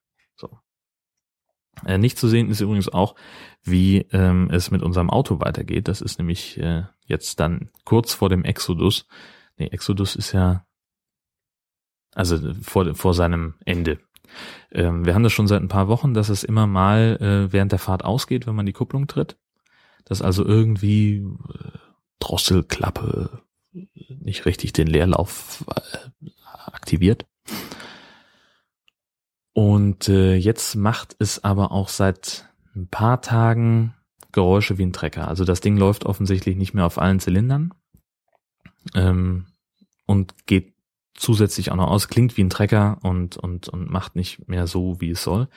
Äh, 1.86 1.98
nicht 1.98 2.18
zu 2.18 2.28
sehen 2.28 2.50
ist 2.50 2.60
übrigens 2.60 2.88
auch, 2.88 3.14
wie 3.62 3.98
ähm, 4.12 4.48
es 4.50 4.70
mit 4.70 4.82
unserem 4.82 5.10
Auto 5.10 5.40
weitergeht. 5.40 5.88
Das 5.88 6.00
ist 6.00 6.18
nämlich 6.18 6.58
äh, 6.58 6.84
jetzt 7.06 7.40
dann 7.40 7.70
kurz 7.84 8.14
vor 8.14 8.28
dem 8.28 8.44
Exodus. 8.44 9.06
Nee, 9.56 9.68
Exodus 9.68 10.16
ist 10.16 10.32
ja 10.32 10.64
also 12.14 12.54
vor, 12.62 12.94
vor 12.94 13.14
seinem 13.14 13.54
Ende. 13.64 13.98
Ähm, 14.72 15.04
wir 15.04 15.14
haben 15.14 15.22
das 15.22 15.32
schon 15.32 15.48
seit 15.48 15.62
ein 15.62 15.68
paar 15.68 15.88
Wochen, 15.88 16.14
dass 16.14 16.28
es 16.28 16.44
immer 16.44 16.66
mal 16.66 17.16
äh, 17.20 17.52
während 17.52 17.72
der 17.72 17.78
Fahrt 17.78 18.04
ausgeht, 18.04 18.46
wenn 18.46 18.54
man 18.54 18.66
die 18.66 18.72
Kupplung 18.72 19.06
tritt. 19.06 19.38
Dass 20.04 20.22
also 20.22 20.44
irgendwie 20.44 21.16
äh, 21.16 21.78
Drosselklappe 22.18 23.42
nicht 23.72 24.46
richtig 24.46 24.72
den 24.72 24.86
Leerlauf 24.86 25.64
äh, 25.74 26.30
aktiviert. 26.66 27.26
Und 29.52 30.08
äh, 30.08 30.34
jetzt 30.34 30.76
macht 30.76 31.16
es 31.18 31.42
aber 31.42 31.72
auch 31.72 31.88
seit 31.88 32.48
ein 32.74 32.88
paar 32.88 33.20
Tagen 33.20 33.94
Geräusche 34.32 34.78
wie 34.78 34.84
ein 34.84 34.92
Trecker. 34.92 35.26
Also 35.26 35.44
das 35.44 35.60
Ding 35.60 35.76
läuft 35.76 36.04
offensichtlich 36.06 36.56
nicht 36.56 36.74
mehr 36.74 36.86
auf 36.86 36.98
allen 36.98 37.18
Zylindern 37.18 37.72
ähm, 38.94 39.46
und 40.06 40.46
geht 40.46 40.74
zusätzlich 41.14 41.72
auch 41.72 41.76
noch 41.76 41.88
aus, 41.88 42.08
klingt 42.08 42.36
wie 42.36 42.44
ein 42.44 42.50
Trecker 42.50 42.98
und, 43.02 43.36
und, 43.36 43.68
und 43.68 43.90
macht 43.90 44.14
nicht 44.14 44.48
mehr 44.48 44.66
so, 44.66 45.00
wie 45.00 45.10
es 45.10 45.22
soll. 45.22 45.48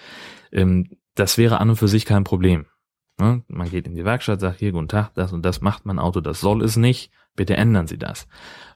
Ähm, 0.51 0.89
das 1.13 1.37
wäre 1.37 1.59
an 1.59 1.69
und 1.69 1.75
für 1.75 1.87
sich 1.87 2.05
kein 2.05 2.23
Problem. 2.23 2.65
Ne? 3.21 3.43
Man 3.47 3.69
geht 3.69 3.85
in 3.85 3.93
die 3.93 4.03
Werkstatt, 4.03 4.39
sagt 4.39 4.57
hier, 4.57 4.71
guten 4.71 4.87
Tag, 4.87 5.13
das 5.13 5.31
und 5.31 5.43
das 5.45 5.61
macht 5.61 5.85
mein 5.85 5.99
Auto, 5.99 6.21
das 6.21 6.41
soll 6.41 6.63
es 6.63 6.75
nicht, 6.75 7.11
bitte 7.35 7.55
ändern 7.55 7.85
Sie 7.85 7.99
das. 7.99 8.27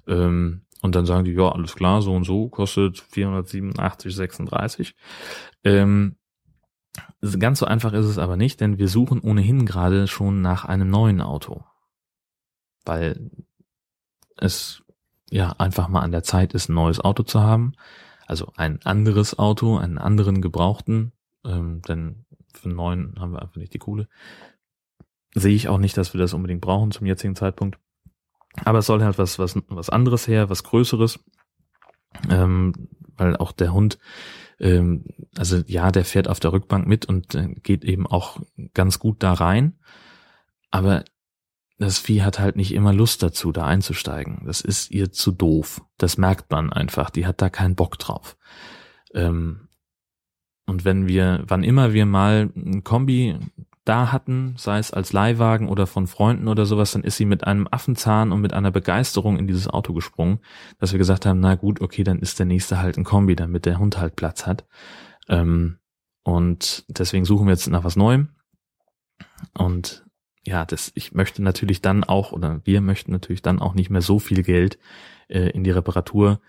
Ähm, 0.08 0.62
und 0.84 0.94
dann 0.94 1.08
sagen 1.08 1.26
die, 1.26 1.32
ja, 1.32 1.50
alles 1.50 1.76
klar, 1.76 2.04
so 2.04 2.14
und 2.14 2.26
so, 2.26 2.48
kostet 2.48 3.00
487,36. 3.00 4.94
Ähm, 5.64 6.18
ganz 7.40 7.58
so 7.58 7.66
einfach 7.66 7.92
ist 7.94 8.06
es 8.06 8.20
aber 8.20 8.38
nicht, 8.38 8.62
denn 8.62 8.78
wir 8.78 8.88
suchen 8.88 9.20
ohnehin 9.20 9.66
gerade 9.66 10.06
schon 10.06 10.44
nach 10.44 10.64
einem 10.64 10.92
neuen 10.92 11.22
Auto. 11.22 11.64
Weil 12.86 13.32
es 14.38 14.84
ja 15.32 15.56
einfach 15.58 15.88
mal 15.88 16.02
an 16.02 16.12
der 16.12 16.22
Zeit 16.22 16.54
ist, 16.54 16.70
ein 16.70 16.76
neues 16.76 17.00
Auto 17.00 17.24
zu 17.24 17.42
haben. 17.42 17.74
Also 18.28 18.54
ein 18.56 18.80
anderes 18.84 19.40
Auto, 19.40 19.78
einen 19.78 19.98
anderen 19.98 20.40
gebrauchten, 20.40 21.14
ähm, 21.44 21.82
denn 21.88 22.26
für 22.58 22.70
neuen 22.70 23.16
haben 23.20 23.34
wir 23.34 23.42
einfach 23.42 23.58
nicht 23.58 23.74
die 23.74 23.80
Kohle. 23.80 24.08
Sehe 25.34 25.56
ich 25.56 25.68
auch 25.68 25.78
nicht, 25.78 25.98
dass 25.98 26.14
wir 26.14 26.20
das 26.20 26.34
unbedingt 26.34 26.62
brauchen 26.62 26.92
zum 26.92 27.08
jetzigen 27.08 27.36
Zeitpunkt. 27.36 27.78
Aber 28.64 28.80
es 28.80 28.86
soll 28.86 29.04
halt 29.04 29.18
was, 29.18 29.38
was, 29.38 29.60
was 29.68 29.90
anderes 29.90 30.28
her, 30.28 30.50
was 30.50 30.64
Größeres. 30.64 31.20
Ähm, 32.30 32.90
weil 33.18 33.36
auch 33.36 33.52
der 33.52 33.74
Hund, 33.74 34.00
ähm, 34.60 35.06
also 35.38 35.58
ja, 35.68 35.92
der 35.92 36.06
fährt 36.06 36.30
auf 36.30 36.40
der 36.40 36.54
Rückbank 36.54 36.88
mit 36.88 37.06
und 37.06 37.36
äh, 37.36 37.50
geht 37.64 37.84
eben 37.84 38.08
auch 38.08 38.40
ganz 38.74 39.00
gut 39.00 39.22
da 39.24 39.34
rein. 39.34 39.78
Aber 40.72 41.04
das 41.78 42.00
Vieh 42.00 42.24
hat 42.24 42.40
halt 42.40 42.56
nicht 42.56 42.74
immer 42.74 42.94
Lust 42.94 43.22
dazu, 43.22 43.52
da 43.52 43.66
einzusteigen. 43.66 44.44
Das 44.46 44.62
ist 44.62 44.92
ihr 44.92 45.12
zu 45.12 45.32
doof. 45.32 45.82
Das 45.98 46.18
merkt 46.18 46.50
man 46.52 46.72
einfach. 46.72 47.10
Die 47.10 47.26
hat 47.26 47.42
da 47.42 47.50
keinen 47.50 47.76
Bock 47.76 48.00
drauf. 48.00 48.38
Ähm, 49.14 49.65
und 50.66 50.86
wenn 50.86 51.08
wir, 51.08 51.44
wann 51.48 51.64
immer 51.64 51.94
wir 51.94 52.06
mal 52.06 52.50
ein 52.56 52.84
Kombi 52.84 53.38
da 53.86 54.12
hatten, 54.12 54.56
sei 54.58 54.80
es 54.80 54.92
als 54.92 55.14
Leihwagen 55.14 55.70
oder 55.70 55.86
von 55.86 56.08
Freunden 56.08 56.48
oder 56.48 56.66
sowas, 56.66 56.92
dann 56.92 57.04
ist 57.04 57.18
sie 57.18 57.26
mit 57.26 57.44
einem 57.46 57.68
Affenzahn 57.70 58.32
und 58.32 58.42
mit 58.42 58.52
einer 58.52 58.72
Begeisterung 58.72 59.38
in 59.38 59.46
dieses 59.46 59.68
Auto 59.68 59.94
gesprungen, 59.94 60.40
dass 60.80 60.92
wir 60.92 60.98
gesagt 60.98 61.28
haben, 61.28 61.40
na 61.40 61.54
gut, 61.54 61.82
okay, 61.82 62.04
dann 62.04 62.20
ist 62.20 62.40
der 62.40 62.48
nächste 62.48 62.80
halt 62.80 62.98
ein 62.98 63.04
Kombi, 63.04 63.36
damit 63.36 63.68
der 63.68 63.78
Hund 63.78 64.00
halt 64.00 64.16
Platz 64.16 64.48
hat. 64.48 64.66
Ähm, 65.30 65.78
und 66.24 66.84
deswegen 66.88 67.26
suchen 67.26 67.46
wir 67.46 67.54
jetzt 67.54 67.68
nach 67.68 67.84
was 67.84 67.96
Neuem. 67.96 68.30
Und 69.54 70.04
ja, 70.44 70.66
das, 70.66 70.92
ich 70.96 71.14
möchte 71.14 71.44
natürlich 71.44 71.82
dann 71.82 72.04
auch, 72.04 72.32
oder 72.32 72.62
wir 72.64 72.82
möchten 72.82 73.12
natürlich 73.12 73.44
dann 73.44 73.60
auch 73.60 73.76
nicht 73.76 73.92
mehr 73.92 74.02
so 74.02 74.18
viel 74.18 74.42
Geld 74.42 74.80
äh, 75.28 75.50
in 75.52 75.64
die 75.64 75.72
Reparatur 75.72 76.40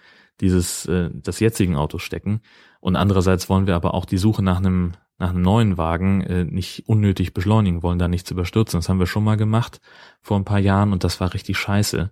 dieses, 0.40 0.86
äh, 0.86 1.10
des 1.10 1.40
jetzigen 1.40 1.76
Autos 1.76 2.02
stecken. 2.02 2.40
Und 2.80 2.96
andererseits 2.96 3.48
wollen 3.48 3.66
wir 3.66 3.74
aber 3.74 3.94
auch 3.94 4.04
die 4.04 4.18
Suche 4.18 4.42
nach 4.42 4.58
einem 4.58 4.92
nach 5.18 5.30
einem 5.30 5.42
neuen 5.42 5.78
Wagen 5.78 6.20
äh, 6.22 6.44
nicht 6.44 6.86
unnötig 6.86 7.32
beschleunigen, 7.32 7.82
wollen 7.82 7.98
da 7.98 8.08
nichts 8.08 8.30
überstürzen. 8.30 8.78
Das 8.78 8.88
haben 8.88 8.98
wir 8.98 9.06
schon 9.06 9.24
mal 9.24 9.36
gemacht 9.36 9.80
vor 10.20 10.36
ein 10.36 10.44
paar 10.44 10.58
Jahren 10.58 10.92
und 10.92 11.04
das 11.04 11.20
war 11.20 11.32
richtig 11.32 11.56
scheiße. 11.56 12.10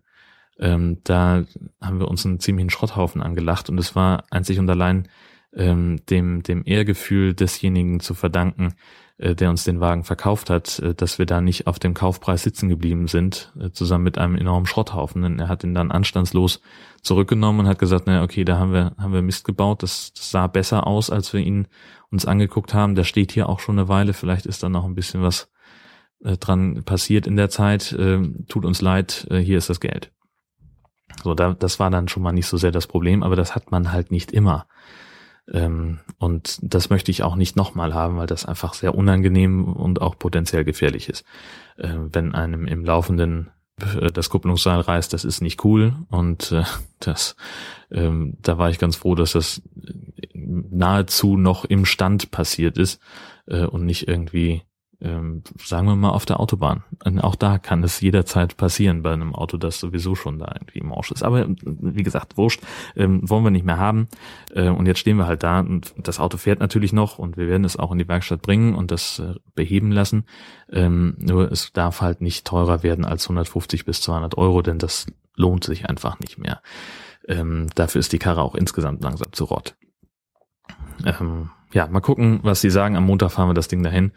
Ähm, 0.59 0.99
da 1.05 1.45
haben 1.81 1.99
wir 1.99 2.09
uns 2.09 2.25
einen 2.25 2.41
ziemlichen 2.41 2.71
Schrotthaufen 2.71 3.23
angelacht 3.23 3.69
und 3.69 3.79
es 3.79 3.95
war 3.95 4.25
einzig 4.31 4.59
und 4.59 4.71
allein 4.71 5.09
ähm, 5.53 6.01
dem, 6.09 6.43
dem 6.43 6.63
Ehrgefühl 6.65 7.35
desjenigen 7.35 8.01
zu 8.01 8.15
verdanken, 8.15 8.75
äh, 9.17 9.37
der 9.37 9.51
uns 9.51 9.63
den 9.63 9.79
Wagen 9.79 10.03
verkauft 10.03 10.51
hat, 10.51 10.81
äh, 10.81 10.93
dass 10.93 11.19
wir 11.21 11.27
da 11.27 11.41
nicht 11.41 11.69
auf 11.69 11.79
dem 11.79 11.95
Kaufpreis 11.95 12.43
sitzen 12.43 12.69
geblieben 12.69 13.07
sind, 13.07 13.53
äh, 13.61 13.71
zusammen 13.71 14.03
mit 14.03 14.19
einem 14.19 14.35
enormen 14.35 14.67
Schrotthaufen. 14.67 15.23
Denn 15.23 15.39
er 15.39 15.49
hat 15.49 15.63
ihn 15.63 15.73
dann 15.73 15.93
anstandslos 15.93 16.61
zurückgenommen 17.01 17.61
und 17.61 17.69
hat 17.69 17.79
gesagt, 17.79 18.09
naja, 18.09 18.25
okay, 18.25 18.45
da 18.45 18.59
haben 18.59 18.73
wir, 18.73 18.93
haben 18.99 19.13
wir 19.13 19.23
Mist 19.23 19.45
gebaut, 19.45 19.85
das, 19.85 20.13
das 20.15 20.33
sah 20.33 20.49
besser 20.49 20.89
aus, 20.89 21.11
als 21.11 21.33
wir 21.33 21.41
ihn 21.41 21.69
uns 22.11 22.27
angeguckt 22.27 22.75
haben. 22.75 22.97
Der 22.97 23.05
steht 23.05 23.31
hier 23.31 23.49
auch 23.49 23.61
schon 23.61 23.79
eine 23.79 23.89
Weile, 23.89 24.15
vielleicht 24.15 24.47
ist 24.47 24.65
da 24.65 24.69
noch 24.69 24.85
ein 24.85 24.97
bisschen 24.97 25.23
was 25.23 25.49
dran 26.21 26.85
passiert 26.85 27.27
in 27.27 27.37
der 27.37 27.51
Zeit. 27.51 27.93
Äh, 27.93 28.21
tut 28.49 28.65
uns 28.65 28.81
leid, 28.81 29.29
hier 29.31 29.59
ist 29.59 29.69
das 29.69 29.79
Geld. 29.79 30.11
So, 31.23 31.35
da, 31.35 31.53
das 31.53 31.79
war 31.79 31.91
dann 31.91 32.09
schon 32.09 32.23
mal 32.23 32.33
nicht 32.33 32.47
so 32.47 32.57
sehr 32.57 32.73
das 32.73 32.87
Problem, 32.87 33.23
aber 33.23 33.37
das 33.37 33.55
hat 33.55 33.71
man 33.71 33.93
halt 33.93 34.11
nicht 34.11 34.33
immer. 34.33 34.67
Ähm, 35.53 36.01
und 36.19 36.59
das 36.63 36.91
möchte 36.91 37.11
ich 37.11 37.23
auch 37.23 37.37
nicht 37.37 37.57
nochmal 37.57 37.95
haben, 37.95 38.17
weil 38.17 38.27
das 38.27 38.47
einfach 38.47 38.75
sehr 38.75 38.95
unangenehm 38.95 39.65
und 39.65 40.01
auch 40.01 40.19
potenziell 40.19 40.65
gefährlich 40.65 41.09
ist. 41.09 41.25
Äh, 41.77 41.95
wenn 42.13 42.35
einem 42.35 42.67
im 42.67 42.85
laufenden 42.85 43.51
äh, 43.81 44.11
das 44.11 44.31
Kupplungsseil 44.31 44.81
reißt, 44.81 45.13
das 45.13 45.25
ist 45.25 45.41
nicht 45.41 45.65
cool 45.65 45.95
und 46.11 46.53
äh, 46.53 46.65
das, 47.01 47.37
ähm, 47.91 48.39
da 48.41 48.59
war 48.59 48.71
ich 48.71 48.79
ganz 48.79 48.97
froh, 48.97 49.15
dass 49.15 49.33
das 49.33 49.63
nahezu 50.33 51.37
noch 51.37 51.65
im 51.65 51.85
Stand 51.85 52.31
passiert 52.31 52.79
ist 52.79 53.01
äh, 53.47 53.65
und 53.65 53.85
nicht 53.85 54.09
irgendwie 54.09 54.63
ähm, 55.05 55.43
sagen 55.63 55.87
wir 55.87 55.97
mal 55.97 56.11
auf 56.11 56.25
der 56.25 56.41
Autobahn. 56.41 56.83
Und 57.05 57.21
auch 57.21 57.35
da 57.35 57.59
kann 57.59 57.85
es 57.85 58.01
jederzeit 58.01 58.57
passieren 58.57 59.03
bei 59.03 59.13
einem 59.13 59.35
Auto, 59.35 59.59
das 59.59 59.79
sowieso 59.79 60.15
schon 60.15 60.39
da 60.39 60.51
irgendwie 60.55 60.79
im 60.79 60.93
Arsch 60.93 61.13
ist. 61.13 61.23
Aber 61.23 61.47
wie 61.47 62.03
gesagt, 62.03 62.39
wurscht, 62.39 62.63
ähm, 62.97 63.29
wollen 63.29 63.45
wir 63.45 63.51
nicht 63.51 63.67
mehr 63.67 63.77
haben. 63.77 64.09
Äh, 64.55 64.71
und 64.71 64.87
jetzt 64.87 65.01
stehen 65.01 65.19
wir 65.19 65.27
halt 65.27 65.43
da 65.43 65.61
und 65.61 65.95
das 65.99 66.19
Auto 66.19 66.39
fährt 66.39 66.61
natürlich 66.61 66.93
noch 66.93 67.19
und 67.19 67.37
wir 67.37 67.47
werden 67.47 67.65
es 67.65 67.79
auch 67.79 67.93
in 67.93 67.99
die 67.99 68.09
Werkstatt 68.09 68.41
bringen 68.41 68.75
und 68.75 68.91
das 68.91 69.19
äh, 69.19 69.35
beheben 69.55 69.93
lassen. 69.93 70.25
Ähm, 70.73 71.17
nur 71.19 71.53
es 71.53 71.73
darf 71.73 72.01
halt 72.01 72.23
nicht 72.23 72.47
teurer 72.47 72.83
werden 72.83 73.05
als 73.05 73.27
150 73.27 73.85
bis 73.85 74.01
200 74.01 74.39
Euro, 74.39 74.63
denn 74.63 74.79
das 74.79 75.07
lohnt 75.37 75.65
sich 75.65 75.87
einfach 75.87 76.19
nicht 76.19 76.39
mehr. 76.39 76.63
Ähm, 77.29 77.67
dafür 77.75 77.99
ist 77.99 78.13
die 78.13 78.19
Karre 78.19 78.43
auch 78.43 78.55
insgesamt 78.55 79.03
langsam 79.03 79.33
zu 79.33 79.45
rott. 79.45 79.77
Ähm, 81.05 81.51
ja, 81.73 81.89
mal 81.89 82.01
gucken, 82.01 82.41
was 82.43 82.61
sie 82.61 82.71
sagen. 82.71 82.97
Am 82.97 83.05
Montag 83.05 83.33
fahren 83.33 83.49
wir 83.49 83.55
das 83.55 83.69
Ding 83.69 83.83
dahin 83.83 84.13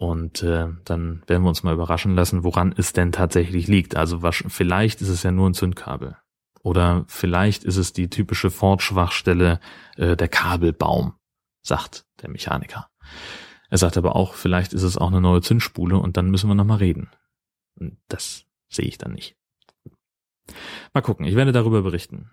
und 0.00 0.42
äh, 0.42 0.68
dann 0.86 1.22
werden 1.26 1.42
wir 1.42 1.50
uns 1.50 1.62
mal 1.62 1.74
überraschen 1.74 2.14
lassen, 2.14 2.42
woran 2.42 2.74
es 2.74 2.94
denn 2.94 3.12
tatsächlich 3.12 3.66
liegt. 3.66 3.96
Also 3.96 4.22
was, 4.22 4.42
vielleicht 4.48 5.02
ist 5.02 5.10
es 5.10 5.22
ja 5.22 5.30
nur 5.30 5.50
ein 5.50 5.52
Zündkabel. 5.52 6.16
Oder 6.62 7.04
vielleicht 7.06 7.64
ist 7.64 7.76
es 7.76 7.92
die 7.92 8.08
typische 8.08 8.50
Ford-Schwachstelle 8.50 9.60
äh, 9.98 10.16
der 10.16 10.28
Kabelbaum, 10.28 11.16
sagt 11.60 12.06
der 12.22 12.30
Mechaniker. 12.30 12.88
Er 13.68 13.76
sagt 13.76 13.98
aber 13.98 14.16
auch, 14.16 14.32
vielleicht 14.32 14.72
ist 14.72 14.84
es 14.84 14.96
auch 14.96 15.08
eine 15.08 15.20
neue 15.20 15.42
Zündspule 15.42 15.98
und 15.98 16.16
dann 16.16 16.30
müssen 16.30 16.48
wir 16.48 16.54
nochmal 16.54 16.78
reden. 16.78 17.10
Das 18.08 18.46
sehe 18.70 18.86
ich 18.86 18.96
dann 18.96 19.12
nicht. 19.12 19.36
Mal 20.94 21.02
gucken, 21.02 21.26
ich 21.26 21.36
werde 21.36 21.52
darüber 21.52 21.82
berichten. 21.82 22.30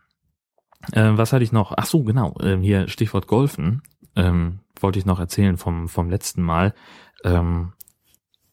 Äh, 0.93 1.17
was 1.17 1.33
hatte 1.33 1.43
ich 1.43 1.51
noch? 1.51 1.73
Ach 1.75 1.85
so, 1.85 2.03
genau, 2.03 2.33
äh, 2.39 2.57
hier 2.61 2.87
Stichwort 2.87 3.27
Golfen. 3.27 3.81
Ähm, 4.17 4.59
wollte 4.79 4.99
ich 4.99 5.05
noch 5.05 5.19
erzählen 5.19 5.57
vom, 5.57 5.87
vom 5.87 6.09
letzten 6.09 6.41
Mal. 6.41 6.73
Ähm, 7.23 7.73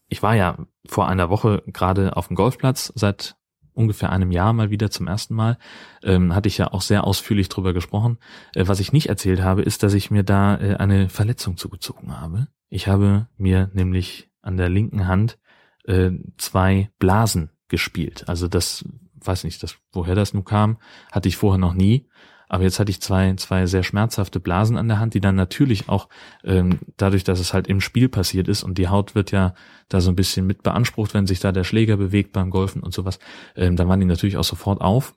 ich 0.09 0.23
war 0.23 0.37
ja 0.37 0.59
vor 0.87 1.09
einer 1.09 1.30
Woche 1.30 1.62
gerade 1.66 2.16
auf 2.16 2.28
dem 2.28 2.37
Golfplatz 2.37 2.92
seit 2.94 3.37
ungefähr 3.73 4.11
einem 4.11 4.30
Jahr 4.30 4.52
mal 4.52 4.71
wieder 4.71 4.90
zum 4.90 5.09
ersten 5.09 5.35
Mal. 5.35 5.59
Ähm, 6.02 6.35
hatte 6.35 6.49
ich 6.49 6.59
ja 6.59 6.73
auch 6.73 6.83
sehr 6.83 7.04
ausführlich 7.04 7.49
drüber 7.49 7.73
gesprochen. 7.73 8.18
Äh, 8.54 8.68
was 8.68 8.80
ich 8.80 8.92
nicht 8.92 9.09
erzählt 9.09 9.42
habe, 9.42 9.62
ist, 9.62 9.83
dass 9.83 9.94
ich 9.94 10.11
mir 10.11 10.23
da 10.23 10.56
äh, 10.59 10.76
eine 10.76 11.09
Verletzung 11.09 11.56
zugezogen 11.56 12.21
habe. 12.21 12.49
Ich 12.68 12.87
habe 12.87 13.28
mir 13.37 13.71
nämlich 13.75 14.30
an 14.42 14.56
der 14.56 14.68
linken 14.68 15.06
Hand 15.06 15.38
äh, 15.85 16.11
zwei 16.38 16.90
Blasen 16.99 17.50
gespielt. 17.68 18.28
Also 18.28 18.47
das, 18.47 18.85
weiß 19.14 19.44
nicht, 19.44 19.62
das, 19.62 19.76
woher 19.92 20.14
das 20.14 20.35
nun 20.35 20.44
kam, 20.44 20.78
hatte 21.11 21.28
ich 21.28 21.37
vorher 21.37 21.59
noch 21.59 21.75
nie. 21.75 22.09
Aber 22.48 22.64
jetzt 22.64 22.78
hatte 22.78 22.90
ich 22.90 23.00
zwei, 23.00 23.34
zwei 23.34 23.66
sehr 23.66 23.82
schmerzhafte 23.82 24.40
Blasen 24.40 24.76
an 24.76 24.88
der 24.88 24.98
Hand, 24.98 25.14
die 25.14 25.20
dann 25.20 25.34
natürlich 25.34 25.88
auch 25.88 26.08
ähm, 26.44 26.78
dadurch, 26.96 27.24
dass 27.24 27.40
es 27.40 27.54
halt 27.54 27.66
im 27.68 27.80
Spiel 27.80 28.08
passiert 28.08 28.48
ist 28.48 28.62
und 28.62 28.78
die 28.78 28.88
Haut 28.88 29.14
wird 29.14 29.30
ja 29.30 29.54
da 29.88 30.00
so 30.00 30.10
ein 30.10 30.16
bisschen 30.16 30.46
mit 30.46 30.62
beansprucht, 30.62 31.14
wenn 31.14 31.26
sich 31.26 31.40
da 31.40 31.52
der 31.52 31.64
Schläger 31.64 31.96
bewegt 31.96 32.32
beim 32.32 32.50
Golfen 32.50 32.82
und 32.82 32.92
sowas, 32.92 33.18
ähm, 33.56 33.76
dann 33.76 33.88
waren 33.88 34.00
die 34.00 34.06
natürlich 34.06 34.36
auch 34.36 34.44
sofort 34.44 34.80
auf. 34.80 35.14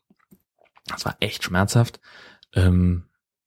Das 0.88 1.06
war 1.06 1.18
echt 1.20 1.44
schmerzhaft. 1.44 2.00
Ähm, 2.54 3.04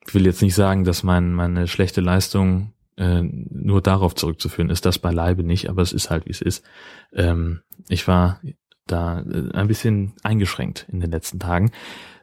ich 0.07 0.15
will 0.15 0.27
jetzt 0.27 0.43
nicht 0.43 0.55
sagen, 0.55 0.85
dass 0.85 1.03
mein, 1.03 1.33
meine 1.33 1.67
schlechte 1.69 2.01
Leistung 2.01 2.73
äh, 2.97 3.23
nur 3.23 3.81
darauf 3.81 4.15
zurückzuführen 4.15 4.71
ist, 4.71 4.85
das 4.85 4.99
beileibe 4.99 5.43
nicht, 5.43 5.69
aber 5.69 5.83
es 5.83 5.93
ist 5.93 6.11
halt, 6.11 6.27
wie 6.27 6.31
es 6.31 6.41
ist. 6.41 6.65
Ähm, 7.13 7.63
ich 7.89 8.07
war 8.09 8.41
da 8.87 9.21
äh, 9.21 9.53
ein 9.53 9.69
bisschen 9.69 10.15
eingeschränkt 10.23 10.87
in 10.91 11.01
den 11.01 11.11
letzten 11.11 11.39
Tagen 11.39 11.71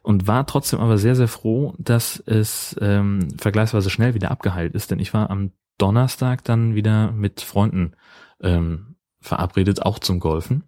und 0.08 0.26
war 0.26 0.46
trotzdem 0.48 0.80
aber 0.80 0.98
sehr, 0.98 1.16
sehr 1.16 1.28
froh, 1.28 1.74
dass 1.78 2.24
es 2.26 2.78
ähm, 2.80 3.28
vergleichsweise 3.38 3.90
schnell 3.90 4.14
wieder 4.14 4.32
abgeheilt 4.32 4.74
ist, 4.74 4.90
denn 4.90 5.00
ich 5.00 5.14
war 5.14 5.30
am 5.30 5.52
Donnerstag 5.78 6.46
dann 6.46 6.76
wieder 6.76 7.12
mit 7.12 7.42
Freunden 7.42 7.92
ähm, 8.42 8.96
verabredet, 9.20 9.82
auch 9.82 10.00
zum 10.00 10.22
Golfen, 10.22 10.64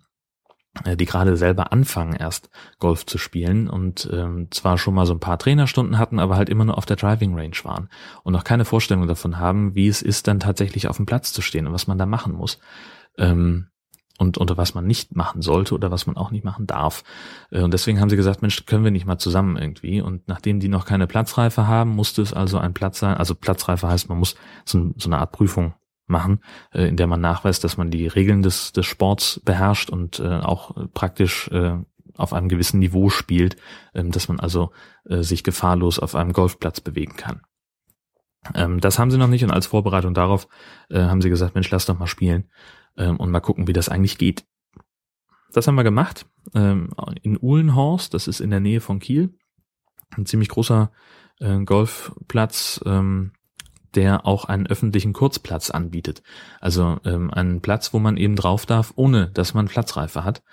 äh, 0.84 0.98
die 0.98 1.05
gerade 1.05 1.38
selber 1.38 1.72
anfangen 1.72 2.17
erst 2.17 2.50
Golf 2.79 3.05
zu 3.05 3.17
spielen 3.17 3.69
und 3.69 4.10
ähm, 4.12 4.50
zwar 4.51 4.77
schon 4.77 4.93
mal 4.93 5.05
so 5.05 5.13
ein 5.13 5.22
paar 5.22 5.39
Trainerstunden 5.39 5.98
hatten, 5.98 6.19
aber 6.19 6.36
halt 6.36 6.50
immer 6.50 6.65
nur 6.65 6.77
auf 6.77 6.86
der 6.86 6.98
Driving 6.98 7.34
Range 7.34 7.55
waren 7.63 7.88
und 8.24 8.34
noch 8.34 8.43
keine 8.43 8.65
Vorstellung 8.65 9.08
davon 9.08 9.39
haben, 9.39 9.74
wie 9.74 9.88
es 9.88 10.01
ist, 10.01 10.27
dann 10.27 10.41
tatsächlich 10.41 10.89
auf 10.89 10.98
dem 10.98 11.05
Platz 11.05 11.31
zu 11.31 11.41
stehen 11.41 11.65
und 11.65 11.72
was 11.72 11.88
man 11.88 11.98
da 11.98 12.05
machen 12.05 12.34
muss. 12.34 12.60
Ähm, 13.17 13.69
und 14.20 14.38
oder 14.38 14.58
was 14.58 14.76
man 14.76 14.86
nicht 14.86 15.16
machen 15.16 15.42
sollte 15.42 15.74
oder 15.74 15.92
was 15.92 16.06
man 16.06 16.18
auch 16.18 16.30
nicht 16.30 16.44
machen 16.44 16.68
darf. 16.68 17.04
Äh, 17.52 17.62
und 17.62 17.74
deswegen 17.74 18.00
haben 18.00 18.10
sie 18.10 18.18
gesagt, 18.18 18.42
Mensch, 18.42 18.66
können 18.66 18.84
wir 18.84 18.92
nicht 18.92 19.06
mal 19.06 19.18
zusammen 19.18 19.58
irgendwie. 19.58 20.02
Und 20.02 20.28
nachdem 20.28 20.60
die 20.60 20.68
noch 20.68 20.86
keine 20.86 21.08
Platzreife 21.08 21.68
haben, 21.68 21.92
musste 21.92 22.22
es 22.22 22.34
also 22.34 22.58
ein 22.60 22.74
Platz 22.74 23.00
sein. 23.00 23.16
Also 23.16 23.34
Platzreife 23.34 23.88
heißt, 23.88 24.10
man 24.10 24.20
muss 24.20 24.36
so, 24.66 24.92
so 24.98 25.10
eine 25.10 25.20
Art 25.20 25.32
Prüfung 25.32 25.74
machen, 26.06 26.42
äh, 26.74 26.88
in 26.88 26.98
der 26.98 27.08
man 27.08 27.22
nachweist, 27.22 27.64
dass 27.64 27.78
man 27.78 27.92
die 27.92 28.08
Regeln 28.08 28.42
des, 28.42 28.74
des 28.74 28.86
Sports 28.86 29.42
beherrscht 29.46 29.90
und 29.90 30.20
äh, 30.20 30.40
auch 30.40 30.76
praktisch 30.94 31.50
auf 32.18 32.34
einem 32.34 32.50
gewissen 32.50 32.80
Niveau 32.80 33.10
spielt, 33.10 33.56
ähm, 33.94 34.12
dass 34.12 34.28
man 34.28 34.40
also 34.42 34.72
sich 35.06 35.44
gefahrlos 35.44 35.98
auf 35.98 36.14
einem 36.16 36.34
Golfplatz 36.34 36.82
bewegen 36.82 37.16
kann. 37.16 37.42
Ähm, 38.54 38.82
das 38.82 39.00
haben 39.00 39.10
sie 39.10 39.18
noch 39.18 39.28
nicht 39.28 39.44
und 39.44 39.52
als 39.52 39.68
Vorbereitung 39.68 40.14
darauf 40.14 40.48
haben 40.92 41.22
sie 41.22 41.30
gesagt, 41.30 41.56
Mensch, 41.56 41.70
lass 41.72 41.86
doch 41.86 41.98
mal 41.98 42.08
spielen 42.08 42.50
ähm, 42.98 43.17
und 43.17 43.31
mal 43.31 43.39
gucken, 43.39 43.67
wie 43.67 43.74
das 43.74 43.89
eigentlich 43.89 44.17
geht. 44.17 44.46
Das 45.51 45.67
haben 45.67 45.75
wir 45.75 45.84
gemacht 45.84 46.25
ähm, 46.53 46.89
in 47.22 47.38
Uhlenhorst, 47.41 48.13
das 48.13 48.27
ist 48.27 48.39
in 48.39 48.50
der 48.50 48.60
Nähe 48.60 48.81
von 48.81 49.00
Kiel. 49.00 49.34
Ein 50.15 50.25
ziemlich 50.25 50.50
großer 50.50 50.91
äh, 51.39 51.60
Golfplatz, 51.60 52.81
ähm, 52.86 53.31
der 53.96 54.25
auch 54.25 54.46
einen 54.46 54.67
öffentlichen 54.67 55.13
Kurzplatz 55.13 55.69
anbietet. 55.69 56.22
Also 56.60 57.00
ähm, 57.05 57.31
einen 57.31 57.62
Platz, 57.62 57.93
wo 57.93 58.00
man 58.00 58.17
eben 58.17 58.36
drauf 58.36 58.65
darf, 58.65 58.93
ohne 58.96 59.27
dass 59.27 59.53
man 59.53 59.67
Platzreife 59.67 60.24
hat. 60.24 60.43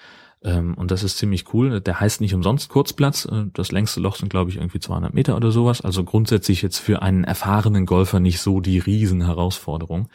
Ähm, 0.42 0.74
und 0.74 0.90
das 0.90 1.02
ist 1.02 1.18
ziemlich 1.18 1.52
cool. 1.52 1.80
Der 1.80 2.00
heißt 2.00 2.20
nicht 2.20 2.34
umsonst 2.34 2.68
Kurzplatz. 2.68 3.26
Äh, 3.26 3.46
das 3.52 3.72
längste 3.72 4.00
Loch 4.00 4.16
sind, 4.16 4.28
glaube 4.28 4.50
ich, 4.50 4.56
irgendwie 4.56 4.80
200 4.80 5.12
Meter 5.12 5.36
oder 5.36 5.50
sowas. 5.50 5.80
Also 5.80 6.04
grundsätzlich 6.04 6.62
jetzt 6.62 6.78
für 6.78 7.02
einen 7.02 7.24
erfahrenen 7.24 7.86
Golfer 7.86 8.20
nicht 8.20 8.40
so 8.40 8.60
die 8.60 8.78
Riesenherausforderung. 8.78 10.08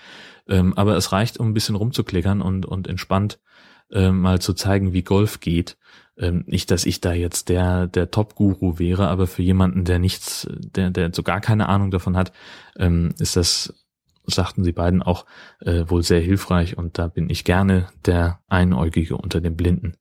Ähm, 0.48 0.74
aber 0.77 0.95
es 0.95 1.12
reicht, 1.12 1.39
um 1.39 1.50
ein 1.50 1.53
bisschen 1.53 1.75
rumzuklickern 1.75 2.41
und, 2.41 2.65
und 2.65 2.88
entspannt 2.88 3.39
äh, 3.91 4.12
mal 4.12 4.39
zu 4.39 4.53
zeigen, 4.53 4.93
wie 4.93 5.03
Golf 5.03 5.39
geht. 5.39 5.77
Ähm, 6.17 6.43
nicht, 6.48 6.71
dass 6.71 6.86
ich 6.86 7.01
da 7.01 7.13
jetzt 7.13 7.50
der, 7.50 7.88
der 7.88 8.12
Top-Guru 8.12 8.79
wäre, 8.79 9.07
aber 9.07 9.27
für 9.27 9.41
jemanden, 9.41 9.86
der 9.86 10.00
nichts, 10.00 10.48
der, 10.51 10.89
der 10.89 11.13
so 11.13 11.24
gar 11.24 11.41
keine 11.41 11.69
Ahnung 11.69 11.91
davon 11.91 12.17
hat, 12.17 12.31
ähm, 12.77 13.13
ist 13.19 13.36
das 13.36 13.74
sagten 14.25 14.63
sie 14.63 14.71
beiden 14.71 15.01
auch 15.01 15.25
äh, 15.62 15.83
wohl 15.88 16.03
sehr 16.03 16.21
hilfreich 16.21 16.77
und 16.77 16.98
da 16.98 17.07
bin 17.07 17.29
ich 17.29 17.43
gerne 17.43 17.88
der 18.05 18.39
Einäugige 18.48 19.17
unter 19.17 19.41
den 19.41 19.57
Blinden 19.57 19.98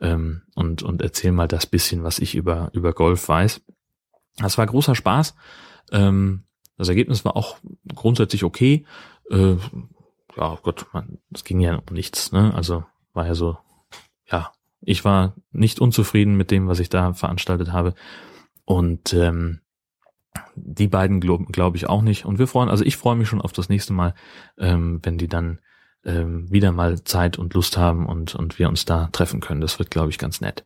ähm, 0.00 0.42
und, 0.54 0.82
und 0.82 1.02
erzähl 1.02 1.32
mal 1.32 1.48
das 1.48 1.66
bisschen, 1.66 2.02
was 2.02 2.18
ich 2.18 2.34
über, 2.34 2.70
über 2.72 2.92
Golf 2.92 3.28
weiß. 3.28 3.60
Das 4.38 4.58
war 4.58 4.66
großer 4.66 4.94
Spaß. 4.94 5.34
Ähm, 5.92 6.44
das 6.76 6.88
Ergebnis 6.88 7.24
war 7.24 7.36
auch 7.36 7.58
grundsätzlich 7.94 8.44
okay. 8.44 8.84
Äh, 9.30 9.56
ja, 10.36 10.58
Gott, 10.62 10.86
man, 10.92 11.18
es 11.32 11.44
ging 11.44 11.60
ja 11.60 11.76
um 11.76 11.94
nichts, 11.94 12.32
ne? 12.32 12.54
Also 12.54 12.84
war 13.12 13.26
ja 13.26 13.34
so, 13.34 13.58
ja, 14.26 14.52
ich 14.80 15.04
war 15.04 15.34
nicht 15.50 15.80
unzufrieden 15.80 16.36
mit 16.36 16.50
dem, 16.50 16.68
was 16.68 16.78
ich 16.78 16.88
da 16.88 17.12
veranstaltet 17.12 17.72
habe. 17.72 17.94
Und 18.64 19.12
ähm, 19.14 19.60
die 20.54 20.88
beiden 20.88 21.20
glaube 21.20 21.76
ich, 21.76 21.88
auch 21.88 22.02
nicht. 22.02 22.24
Und 22.24 22.38
wir 22.38 22.46
freuen, 22.46 22.68
also 22.68 22.84
ich 22.84 22.96
freue 22.96 23.16
mich 23.16 23.28
schon 23.28 23.40
auf 23.40 23.52
das 23.52 23.68
nächste 23.68 23.92
Mal, 23.92 24.14
ähm, 24.58 25.00
wenn 25.02 25.18
die 25.18 25.28
dann 25.28 25.60
ähm, 26.04 26.50
wieder 26.50 26.72
mal 26.72 27.02
Zeit 27.02 27.38
und 27.38 27.54
Lust 27.54 27.76
haben 27.76 28.06
und, 28.06 28.34
und 28.34 28.58
wir 28.58 28.68
uns 28.68 28.84
da 28.84 29.08
treffen 29.08 29.40
können. 29.40 29.60
Das 29.60 29.78
wird, 29.78 29.90
glaube 29.90 30.10
ich, 30.10 30.18
ganz 30.18 30.40
nett. 30.40 30.64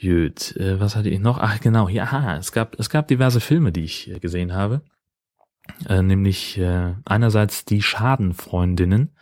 Gut, 0.00 0.56
äh, 0.56 0.80
was 0.80 0.96
hatte 0.96 1.10
ich 1.10 1.20
noch? 1.20 1.38
Ach 1.38 1.60
genau, 1.60 1.88
ja, 1.88 2.36
es 2.36 2.52
gab, 2.52 2.78
es 2.78 2.90
gab 2.90 3.08
diverse 3.08 3.40
Filme, 3.40 3.72
die 3.72 3.84
ich 3.84 4.10
äh, 4.10 4.18
gesehen 4.18 4.52
habe. 4.52 4.82
Äh, 5.88 6.02
nämlich 6.02 6.58
äh, 6.58 6.94
einerseits 7.04 7.64
die 7.64 7.82
Schadenfreundinnen. 7.82 9.16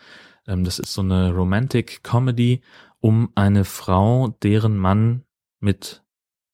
Ähm, 0.46 0.64
das 0.64 0.78
ist 0.78 0.92
so 0.92 1.02
eine 1.02 1.32
Romantic 1.32 2.02
Comedy 2.02 2.62
um 3.00 3.30
eine 3.34 3.64
Frau, 3.64 4.28
deren 4.42 4.76
Mann 4.76 5.24
mit 5.58 6.02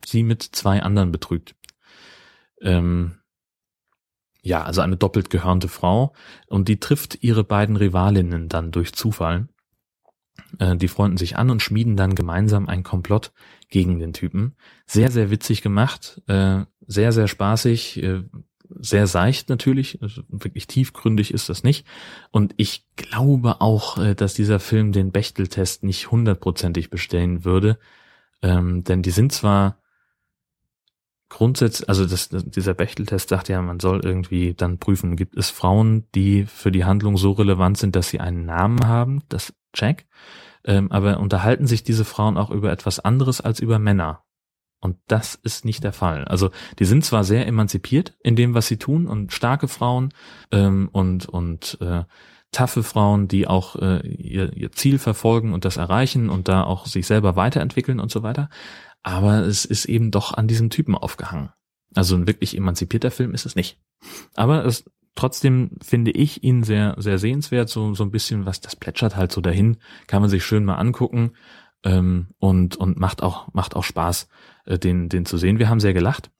sie 0.04 0.22
mit 0.22 0.42
zwei 0.42 0.82
anderen 0.82 1.12
betrügt. 1.12 1.56
Ähm, 2.60 3.18
ja, 4.42 4.62
also 4.62 4.80
eine 4.80 4.96
doppelt 4.96 5.30
gehörnte 5.30 5.68
Frau 5.68 6.14
und 6.46 6.68
die 6.68 6.78
trifft 6.78 7.22
ihre 7.22 7.42
beiden 7.42 7.76
Rivalinnen 7.76 8.48
dann 8.48 8.70
durch 8.70 8.92
Zufall. 8.92 9.48
Äh, 10.58 10.76
die 10.76 10.88
freunden 10.88 11.16
sich 11.16 11.36
an 11.36 11.50
und 11.50 11.62
schmieden 11.62 11.96
dann 11.96 12.14
gemeinsam 12.14 12.68
ein 12.68 12.84
Komplott 12.84 13.32
gegen 13.68 13.98
den 13.98 14.12
Typen. 14.12 14.54
Sehr, 14.86 15.10
sehr 15.10 15.30
witzig 15.30 15.62
gemacht, 15.62 16.22
äh, 16.28 16.64
sehr, 16.86 17.10
sehr 17.12 17.26
spaßig, 17.26 18.00
sehr 18.78 19.06
seicht 19.06 19.48
natürlich, 19.48 19.98
wirklich 20.28 20.66
tiefgründig 20.66 21.32
ist 21.32 21.48
das 21.48 21.62
nicht. 21.62 21.86
Und 22.30 22.54
ich 22.56 22.86
glaube 22.96 23.60
auch, 23.60 23.98
äh, 23.98 24.14
dass 24.14 24.34
dieser 24.34 24.60
Film 24.60 24.92
den 24.92 25.12
Bechteltest 25.12 25.82
nicht 25.82 26.10
hundertprozentig 26.10 26.90
bestellen 26.90 27.44
würde, 27.44 27.78
ähm, 28.42 28.84
denn 28.84 29.02
die 29.02 29.10
sind 29.10 29.32
zwar 29.32 29.78
grundsätzlich, 31.28 31.88
also 31.88 32.06
das, 32.06 32.28
dieser 32.30 32.74
Bechteltest 32.74 33.28
sagt 33.28 33.48
ja, 33.48 33.60
man 33.62 33.80
soll 33.80 34.00
irgendwie 34.04 34.54
dann 34.54 34.78
prüfen, 34.78 35.16
gibt 35.16 35.36
es 35.36 35.50
Frauen, 35.50 36.06
die 36.14 36.44
für 36.44 36.70
die 36.70 36.84
Handlung 36.84 37.16
so 37.16 37.32
relevant 37.32 37.78
sind, 37.78 37.96
dass 37.96 38.08
sie 38.08 38.20
einen 38.20 38.44
Namen 38.44 38.86
haben, 38.86 39.22
das 39.28 39.52
check. 39.72 40.06
Ähm, 40.64 40.90
aber 40.90 41.20
unterhalten 41.20 41.66
sich 41.66 41.84
diese 41.84 42.04
Frauen 42.04 42.36
auch 42.36 42.50
über 42.50 42.72
etwas 42.72 42.98
anderes 42.98 43.40
als 43.40 43.60
über 43.60 43.78
Männer? 43.78 44.25
Und 44.86 44.96
das 45.08 45.34
ist 45.34 45.64
nicht 45.64 45.84
der 45.84 45.92
Fall. 45.92 46.24
Also 46.24 46.50
die 46.78 46.84
sind 46.84 47.04
zwar 47.04 47.24
sehr 47.24 47.46
emanzipiert 47.46 48.14
in 48.22 48.36
dem, 48.36 48.54
was 48.54 48.66
sie 48.66 48.78
tun 48.78 49.06
und 49.06 49.32
starke 49.32 49.68
Frauen 49.68 50.14
ähm, 50.50 50.88
und 50.92 51.28
und 51.28 51.78
äh, 51.80 52.04
taffe 52.52 52.82
Frauen, 52.82 53.28
die 53.28 53.46
auch 53.46 53.76
äh, 53.76 54.06
ihr, 54.06 54.56
ihr 54.56 54.72
Ziel 54.72 54.98
verfolgen 54.98 55.52
und 55.52 55.64
das 55.64 55.76
erreichen 55.76 56.30
und 56.30 56.48
da 56.48 56.64
auch 56.64 56.86
sich 56.86 57.06
selber 57.06 57.36
weiterentwickeln 57.36 58.00
und 58.00 58.10
so 58.10 58.22
weiter 58.22 58.48
aber 59.06 59.46
es 59.46 59.64
ist 59.64 59.84
eben 59.84 60.10
doch 60.10 60.34
an 60.34 60.48
diesem 60.48 60.68
Typen 60.68 60.96
aufgehangen. 60.96 61.50
Also 61.94 62.16
ein 62.16 62.26
wirklich 62.26 62.56
emanzipierter 62.56 63.12
Film 63.12 63.34
ist 63.34 63.46
es 63.46 63.54
nicht. 63.54 63.78
Aber 64.34 64.64
es 64.64 64.84
trotzdem 65.14 65.78
finde 65.80 66.10
ich 66.10 66.42
ihn 66.42 66.64
sehr, 66.64 66.96
sehr 66.98 67.20
sehenswert. 67.20 67.68
So, 67.68 67.94
so 67.94 68.02
ein 68.02 68.10
bisschen, 68.10 68.46
was 68.46 68.60
das 68.60 68.74
plätschert 68.74 69.14
halt 69.14 69.30
so 69.30 69.40
dahin, 69.40 69.76
kann 70.08 70.22
man 70.22 70.28
sich 70.28 70.44
schön 70.44 70.64
mal 70.64 70.74
angucken 70.74 71.36
ähm, 71.86 72.28
und 72.38 72.76
und 72.76 72.98
macht 72.98 73.22
auch 73.22 73.52
macht 73.54 73.76
auch 73.76 73.84
Spaß, 73.84 74.28
äh, 74.66 74.78
den 74.78 75.08
den 75.08 75.24
zu 75.24 75.38
sehen. 75.38 75.58
Wir 75.58 75.68
haben 75.68 75.80
sehr 75.80 75.94
gelacht. 75.94 76.30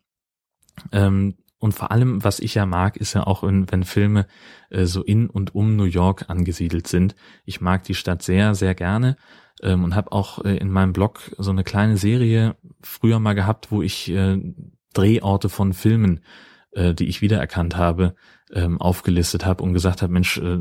Ähm, 0.93 1.37
und 1.59 1.73
vor 1.73 1.91
allem, 1.91 2.23
was 2.23 2.39
ich 2.39 2.55
ja 2.55 2.67
mag, 2.67 2.99
ist 2.99 3.15
ja 3.15 3.27
auch, 3.27 3.43
wenn, 3.43 3.85
Filme 3.85 4.27
äh, 4.69 4.85
so 4.85 5.03
in 5.03 5.31
und 5.31 5.55
um 5.55 5.75
New 5.75 5.85
York 5.85 6.27
angesiedelt 6.29 6.87
sind. 6.87 7.15
Ich 7.47 7.63
mag 7.63 7.83
die 7.85 7.95
Stadt 7.95 8.23
sehr, 8.23 8.55
sehr 8.55 8.75
gerne 8.75 9.17
ähm, 9.63 9.83
und 9.83 9.95
habe 9.95 10.13
auch 10.13 10.45
äh, 10.45 10.57
in 10.59 10.71
meinem 10.71 10.93
Blog 10.93 11.35
so 11.39 11.51
eine 11.51 11.65
kleine 11.65 11.97
Serie 11.97 12.57
früher 12.83 13.21
mal 13.21 13.33
gehabt, 13.33 13.71
wo 13.71 13.81
ich 13.81 14.11
äh, 14.11 14.39
Drehorte 14.93 15.49
von 15.49 15.73
Filmen, 15.73 16.21
äh, 16.73 16.93
die 16.93 17.07
ich 17.07 17.23
wiedererkannt 17.23 17.77
habe, 17.77 18.15
ähm, 18.53 18.79
aufgelistet 18.79 19.47
habe 19.47 19.63
und 19.63 19.73
gesagt 19.73 20.03
habe, 20.03 20.13
Mensch, 20.13 20.37
äh, 20.37 20.59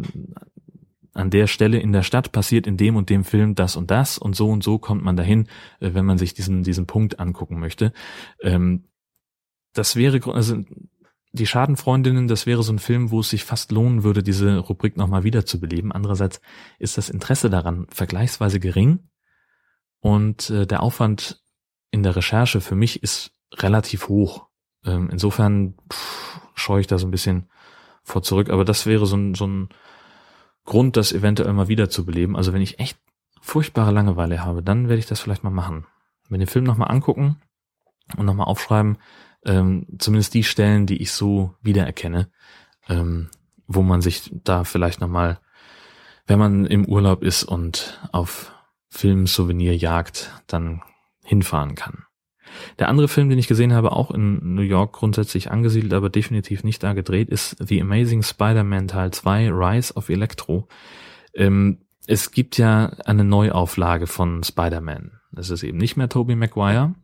an 1.15 1.29
der 1.29 1.47
Stelle 1.47 1.79
in 1.79 1.93
der 1.93 2.03
Stadt 2.03 2.31
passiert 2.31 2.67
in 2.67 2.77
dem 2.77 2.95
und 2.95 3.09
dem 3.09 3.23
Film 3.23 3.55
das 3.55 3.75
und 3.75 3.89
das 3.89 4.17
und 4.17 4.35
so 4.35 4.49
und 4.49 4.63
so 4.63 4.77
kommt 4.77 5.03
man 5.03 5.15
dahin, 5.15 5.47
äh, 5.79 5.93
wenn 5.93 6.05
man 6.05 6.17
sich 6.17 6.33
diesen 6.33 6.63
diesen 6.63 6.85
Punkt 6.85 7.19
angucken 7.19 7.59
möchte. 7.59 7.93
Ähm, 8.41 8.83
das 9.73 9.95
wäre 9.95 10.19
also 10.33 10.63
die 11.31 11.47
Schadenfreundinnen, 11.47 12.27
das 12.27 12.45
wäre 12.45 12.63
so 12.63 12.71
ein 12.71 12.79
Film, 12.79 13.11
wo 13.11 13.19
es 13.19 13.29
sich 13.29 13.43
fast 13.43 13.71
lohnen 13.71 14.03
würde, 14.03 14.23
diese 14.23 14.57
Rubrik 14.57 14.95
nochmal 14.95 15.23
wieder 15.23 15.45
zu 15.45 15.59
beleben. 15.59 15.91
Andererseits 15.91 16.39
ist 16.79 16.97
das 16.97 17.09
Interesse 17.09 17.49
daran 17.49 17.87
vergleichsweise 17.89 18.59
gering 18.59 18.99
und 19.99 20.49
äh, 20.49 20.67
der 20.67 20.83
Aufwand 20.83 21.43
in 21.91 22.03
der 22.03 22.15
Recherche 22.15 22.61
für 22.61 22.75
mich 22.75 23.03
ist 23.03 23.31
relativ 23.53 24.09
hoch. 24.09 24.47
Ähm, 24.85 25.09
insofern 25.11 25.75
pff, 25.91 26.41
scheue 26.55 26.81
ich 26.81 26.87
da 26.87 26.97
so 26.97 27.07
ein 27.07 27.11
bisschen 27.11 27.49
vor 28.03 28.21
zurück, 28.21 28.49
aber 28.49 28.65
das 28.65 28.85
wäre 28.85 29.05
so 29.05 29.15
ein, 29.15 29.33
so 29.33 29.47
ein 29.47 29.69
Grund, 30.65 30.97
das 30.97 31.13
eventuell 31.13 31.53
mal 31.53 31.67
wieder 31.67 31.89
zu 31.89 32.05
beleben. 32.05 32.35
Also 32.35 32.51
wenn 32.53 32.61
ich 32.61 32.79
echt 32.79 32.97
furchtbare 33.41 33.91
Langeweile 33.91 34.43
habe, 34.43 34.63
dann 34.63 34.89
werde 34.89 34.99
ich 34.99 35.05
das 35.05 35.19
vielleicht 35.19 35.43
mal 35.43 35.51
machen. 35.51 35.85
Wenn 36.29 36.39
den 36.39 36.47
Film 36.47 36.65
nochmal 36.65 36.91
angucken 36.91 37.39
und 38.17 38.25
nochmal 38.25 38.47
aufschreiben, 38.47 38.97
ähm, 39.45 39.85
zumindest 39.99 40.33
die 40.33 40.43
Stellen, 40.43 40.87
die 40.87 41.01
ich 41.01 41.11
so 41.11 41.53
wiedererkenne, 41.61 42.29
ähm, 42.89 43.29
wo 43.67 43.83
man 43.83 44.01
sich 44.01 44.31
da 44.43 44.63
vielleicht 44.63 45.01
nochmal, 45.01 45.39
wenn 46.25 46.39
man 46.39 46.65
im 46.65 46.85
Urlaub 46.85 47.21
ist 47.21 47.43
und 47.43 47.99
auf 48.11 48.51
Filmsouvenir 48.89 49.77
jagt, 49.77 50.31
dann 50.47 50.81
hinfahren 51.23 51.75
kann. 51.75 52.05
Der 52.79 52.89
andere 52.89 53.07
Film, 53.07 53.29
den 53.29 53.39
ich 53.39 53.47
gesehen 53.47 53.73
habe, 53.73 53.91
auch 53.91 54.11
in 54.11 54.55
New 54.55 54.61
York 54.61 54.93
grundsätzlich 54.93 55.51
angesiedelt, 55.51 55.93
aber 55.93 56.09
definitiv 56.09 56.63
nicht 56.63 56.83
da 56.83 56.93
gedreht, 56.93 57.29
ist 57.29 57.55
The 57.59 57.81
Amazing 57.81 58.23
Spider-Man 58.23 58.87
Teil 58.87 59.11
2, 59.11 59.49
Rise 59.51 59.93
of 59.95 60.09
Electro. 60.09 60.67
Ähm, 61.33 61.79
es 62.07 62.31
gibt 62.31 62.57
ja 62.57 62.87
eine 63.05 63.23
Neuauflage 63.23 64.07
von 64.07 64.43
Spider-Man. 64.43 65.19
Es 65.35 65.49
ist 65.49 65.63
eben 65.63 65.77
nicht 65.77 65.97
mehr 65.97 66.09
Tobey 66.09 66.35
Maguire, 66.35 66.95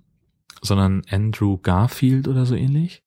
sondern 0.62 1.02
Andrew 1.10 1.58
Garfield 1.58 2.28
oder 2.28 2.46
so 2.46 2.56
ähnlich. 2.56 3.04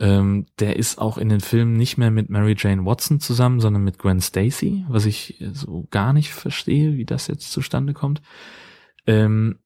Ähm, 0.00 0.46
der 0.58 0.76
ist 0.76 0.98
auch 0.98 1.18
in 1.18 1.28
den 1.28 1.40
Filmen 1.40 1.74
nicht 1.74 1.98
mehr 1.98 2.10
mit 2.10 2.28
Mary 2.28 2.56
Jane 2.58 2.84
Watson 2.84 3.20
zusammen, 3.20 3.60
sondern 3.60 3.84
mit 3.84 3.98
Gwen 3.98 4.20
Stacy, 4.20 4.84
was 4.88 5.06
ich 5.06 5.42
so 5.52 5.86
gar 5.90 6.12
nicht 6.12 6.32
verstehe, 6.32 6.96
wie 6.96 7.04
das 7.04 7.28
jetzt 7.28 7.52
zustande 7.52 7.92
kommt. 7.92 8.20
Ähm, 9.06 9.60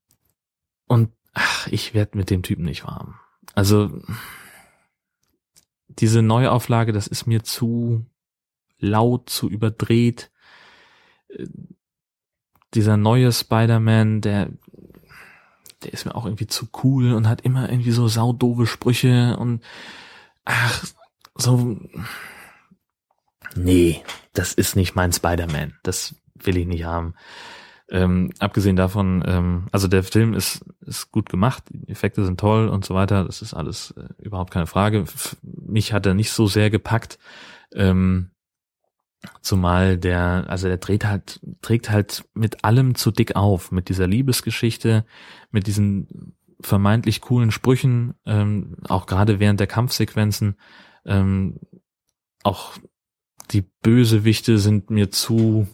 und 0.86 1.10
ach, 1.38 1.68
ich 1.68 1.94
werde 1.94 2.18
mit 2.18 2.30
dem 2.30 2.42
Typen 2.42 2.64
nicht 2.64 2.84
warm. 2.84 3.14
Also 3.54 3.90
diese 5.88 6.22
Neuauflage, 6.22 6.92
das 6.92 7.06
ist 7.06 7.26
mir 7.26 7.44
zu 7.44 8.04
laut, 8.78 9.30
zu 9.30 9.48
überdreht. 9.48 10.30
Äh, 11.28 11.46
dieser 12.74 12.96
neue 12.96 13.32
Spider-Man, 13.32 14.20
der 14.20 14.50
der 15.82 15.92
ist 15.92 16.04
mir 16.04 16.16
auch 16.16 16.24
irgendwie 16.26 16.48
zu 16.48 16.68
cool 16.82 17.12
und 17.12 17.28
hat 17.28 17.42
immer 17.42 17.70
irgendwie 17.70 17.92
so 17.92 18.08
saudove 18.08 18.66
Sprüche 18.66 19.36
und 19.38 19.62
ach, 20.44 20.84
so. 21.36 21.78
Nee, 23.54 24.02
das 24.32 24.54
ist 24.54 24.74
nicht 24.74 24.96
mein 24.96 25.12
Spider-Man. 25.12 25.78
Das 25.84 26.16
will 26.34 26.56
ich 26.56 26.66
nicht 26.66 26.84
haben. 26.84 27.14
Ähm, 27.90 28.30
abgesehen 28.38 28.76
davon, 28.76 29.24
ähm, 29.26 29.66
also 29.72 29.88
der 29.88 30.02
Film 30.02 30.34
ist, 30.34 30.64
ist 30.80 31.10
gut 31.10 31.30
gemacht, 31.30 31.64
die 31.70 31.88
Effekte 31.88 32.24
sind 32.24 32.38
toll 32.38 32.68
und 32.68 32.84
so 32.84 32.94
weiter, 32.94 33.24
das 33.24 33.40
ist 33.40 33.54
alles 33.54 33.92
äh, 33.92 34.22
überhaupt 34.22 34.50
keine 34.52 34.66
Frage. 34.66 35.00
F 35.00 35.36
mich 35.42 35.94
hat 35.94 36.04
er 36.04 36.12
nicht 36.14 36.30
so 36.30 36.46
sehr 36.46 36.68
gepackt. 36.68 37.18
Ähm, 37.72 38.30
Zumal 39.40 39.98
der, 39.98 40.44
also 40.48 40.68
der 40.68 40.76
dreht 40.76 41.04
halt, 41.04 41.40
trägt 41.60 41.90
halt 41.90 42.24
mit 42.34 42.64
allem 42.64 42.94
zu 42.94 43.10
dick 43.10 43.34
auf, 43.34 43.72
mit 43.72 43.88
dieser 43.88 44.06
Liebesgeschichte, 44.06 45.04
mit 45.50 45.66
diesen 45.66 46.36
vermeintlich 46.60 47.20
coolen 47.20 47.50
Sprüchen, 47.50 48.14
ähm, 48.26 48.76
auch 48.88 49.06
gerade 49.06 49.40
während 49.40 49.58
der 49.58 49.66
Kampfsequenzen, 49.66 50.56
ähm, 51.04 51.58
auch 52.44 52.76
die 53.50 53.62
Bösewichte 53.82 54.58
sind 54.58 54.90
mir 54.90 55.10
zu, 55.10 55.66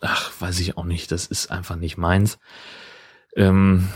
ach, 0.00 0.32
weiß 0.40 0.60
ich 0.60 0.76
auch 0.76 0.84
nicht, 0.84 1.12
das 1.12 1.26
ist 1.26 1.50
einfach 1.50 1.76
nicht 1.76 1.96
meins. 1.96 2.38
Ähm, 3.36 3.88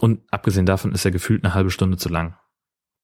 und 0.00 0.20
abgesehen 0.30 0.66
davon 0.66 0.92
ist 0.92 1.04
er 1.04 1.10
gefühlt 1.10 1.44
eine 1.44 1.54
halbe 1.54 1.70
Stunde 1.70 1.96
zu 1.96 2.08
lang. 2.08 2.36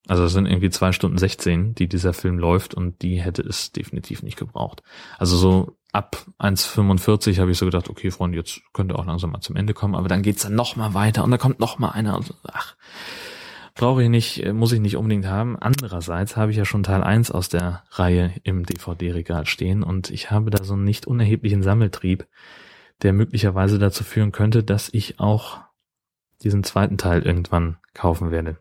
Also 0.07 0.23
es 0.23 0.31
sind 0.31 0.45
irgendwie 0.45 0.69
zwei 0.69 0.93
Stunden 0.93 1.17
16, 1.17 1.75
die 1.75 1.89
dieser 1.89 2.13
Film 2.13 2.39
läuft 2.39 2.73
und 2.73 3.01
die 3.01 3.21
hätte 3.21 3.41
es 3.41 3.73
definitiv 3.73 4.23
nicht 4.23 4.37
gebraucht. 4.37 4.81
Also 5.17 5.35
so 5.35 5.77
ab 5.91 6.25
1,45 6.39 7.39
habe 7.39 7.51
ich 7.51 7.57
so 7.57 7.65
gedacht, 7.65 7.89
okay, 7.89 8.09
Freunde, 8.11 8.37
jetzt 8.37 8.61
könnte 8.73 8.97
auch 8.97 9.05
langsam 9.05 9.31
mal 9.31 9.41
zum 9.41 9.57
Ende 9.57 9.73
kommen, 9.73 9.95
aber 9.95 10.07
dann 10.07 10.21
geht's 10.21 10.43
dann 10.43 10.55
noch 10.55 10.75
mal 10.75 10.93
weiter 10.93 11.23
und 11.23 11.31
da 11.31 11.37
kommt 11.37 11.59
noch 11.59 11.77
mal 11.77 11.89
einer. 11.89 12.15
Also, 12.15 12.33
ach, 12.43 12.75
brauche 13.77 14.03
ich 14.03 14.09
nicht, 14.09 14.43
äh, 14.43 14.53
muss 14.53 14.73
ich 14.73 14.79
nicht 14.79 14.97
unbedingt 14.97 15.27
haben. 15.27 15.57
Andererseits 15.57 16.35
habe 16.35 16.51
ich 16.51 16.57
ja 16.57 16.65
schon 16.65 16.83
Teil 16.83 17.03
1 17.03 17.31
aus 17.31 17.47
der 17.47 17.83
Reihe 17.91 18.33
im 18.43 18.65
DVD-Regal 18.65 19.45
stehen 19.45 19.83
und 19.83 20.09
ich 20.09 20.31
habe 20.31 20.49
da 20.49 20.63
so 20.63 20.73
einen 20.73 20.83
nicht 20.83 21.07
unerheblichen 21.07 21.63
Sammeltrieb, 21.63 22.27
der 23.03 23.13
möglicherweise 23.13 23.79
dazu 23.79 24.03
führen 24.03 24.31
könnte, 24.31 24.63
dass 24.63 24.89
ich 24.91 25.19
auch 25.19 25.59
diesen 26.43 26.63
zweiten 26.63 26.97
Teil 26.97 27.21
irgendwann 27.21 27.77
kaufen 27.93 28.31
werde. 28.31 28.57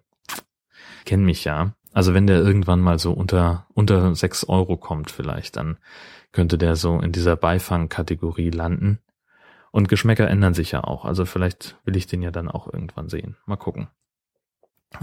Kenn 1.05 1.25
mich 1.25 1.45
ja. 1.45 1.75
Also 1.93 2.13
wenn 2.13 2.27
der 2.27 2.41
irgendwann 2.41 2.81
mal 2.81 2.99
so 2.99 3.13
unter, 3.13 3.67
unter 3.73 4.15
sechs 4.15 4.45
Euro 4.45 4.77
kommt 4.77 5.11
vielleicht, 5.11 5.57
dann 5.57 5.79
könnte 6.33 6.59
der 6.59 6.77
so 6.77 7.01
in 7.01 7.13
dieser 7.13 7.37
Beifang-Kategorie 7.37 8.51
landen. 8.51 8.99
Und 9.71 9.89
Geschmäcker 9.89 10.29
ändern 10.29 10.55
sich 10.55 10.73
ja 10.73 10.85
auch. 10.85 11.05
Also 11.05 11.25
vielleicht 11.25 11.77
will 11.85 11.97
ich 11.97 12.07
den 12.07 12.23
ja 12.23 12.31
dann 12.31 12.49
auch 12.49 12.71
irgendwann 12.71 13.09
sehen. 13.09 13.37
Mal 13.47 13.57
gucken. 13.57 13.89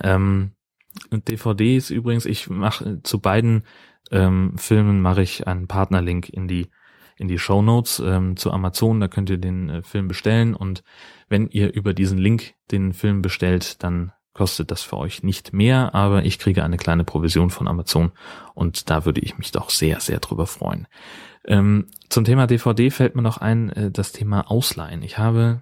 Ähm, 0.01 0.51
DVDs 1.11 1.89
übrigens, 1.89 2.25
ich 2.25 2.49
mache 2.49 3.01
zu 3.03 3.19
beiden 3.19 3.63
ähm, 4.11 4.57
Filmen 4.57 5.01
mache 5.01 5.21
ich 5.21 5.47
einen 5.47 5.67
Partnerlink 5.67 6.29
in 6.29 6.47
die 6.47 6.69
in 7.15 7.27
die 7.27 7.37
Show 7.39 7.61
Notes 7.61 7.99
ähm, 7.99 8.37
zu 8.37 8.51
Amazon. 8.51 8.99
Da 8.99 9.07
könnt 9.07 9.29
ihr 9.29 9.37
den 9.37 9.69
äh, 9.69 9.83
Film 9.83 10.07
bestellen 10.07 10.55
und 10.55 10.83
wenn 11.29 11.47
ihr 11.47 11.73
über 11.73 11.93
diesen 11.93 12.17
Link 12.17 12.55
den 12.71 12.93
Film 12.93 13.21
bestellt, 13.21 13.83
dann 13.83 14.11
kostet 14.33 14.71
das 14.71 14.81
für 14.81 14.97
euch 14.97 15.21
nicht 15.21 15.53
mehr, 15.53 15.93
aber 15.93 16.25
ich 16.25 16.39
kriege 16.39 16.63
eine 16.63 16.77
kleine 16.77 17.03
Provision 17.03 17.51
von 17.51 17.67
Amazon 17.67 18.11
und 18.55 18.89
da 18.89 19.05
würde 19.05 19.21
ich 19.21 19.37
mich 19.37 19.51
doch 19.51 19.69
sehr, 19.69 19.99
sehr 19.99 20.19
drüber 20.19 20.47
freuen. 20.47 20.87
Ähm, 21.45 21.87
zum 22.09 22.23
Thema 22.23 22.47
DVD 22.47 22.89
fällt 22.89 23.15
mir 23.15 23.21
noch 23.21 23.37
ein, 23.37 23.69
äh, 23.69 23.91
das 23.91 24.11
Thema 24.11 24.49
Ausleihen. 24.49 25.03
Ich 25.03 25.17
habe 25.17 25.61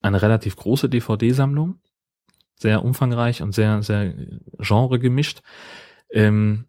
eine 0.00 0.22
relativ 0.22 0.54
große 0.54 0.88
DVD-Sammlung, 0.88 1.80
sehr 2.58 2.84
umfangreich 2.84 3.42
und 3.42 3.54
sehr, 3.54 3.82
sehr 3.82 4.14
genre 4.58 4.98
gemischt. 4.98 5.42
Ähm, 6.10 6.66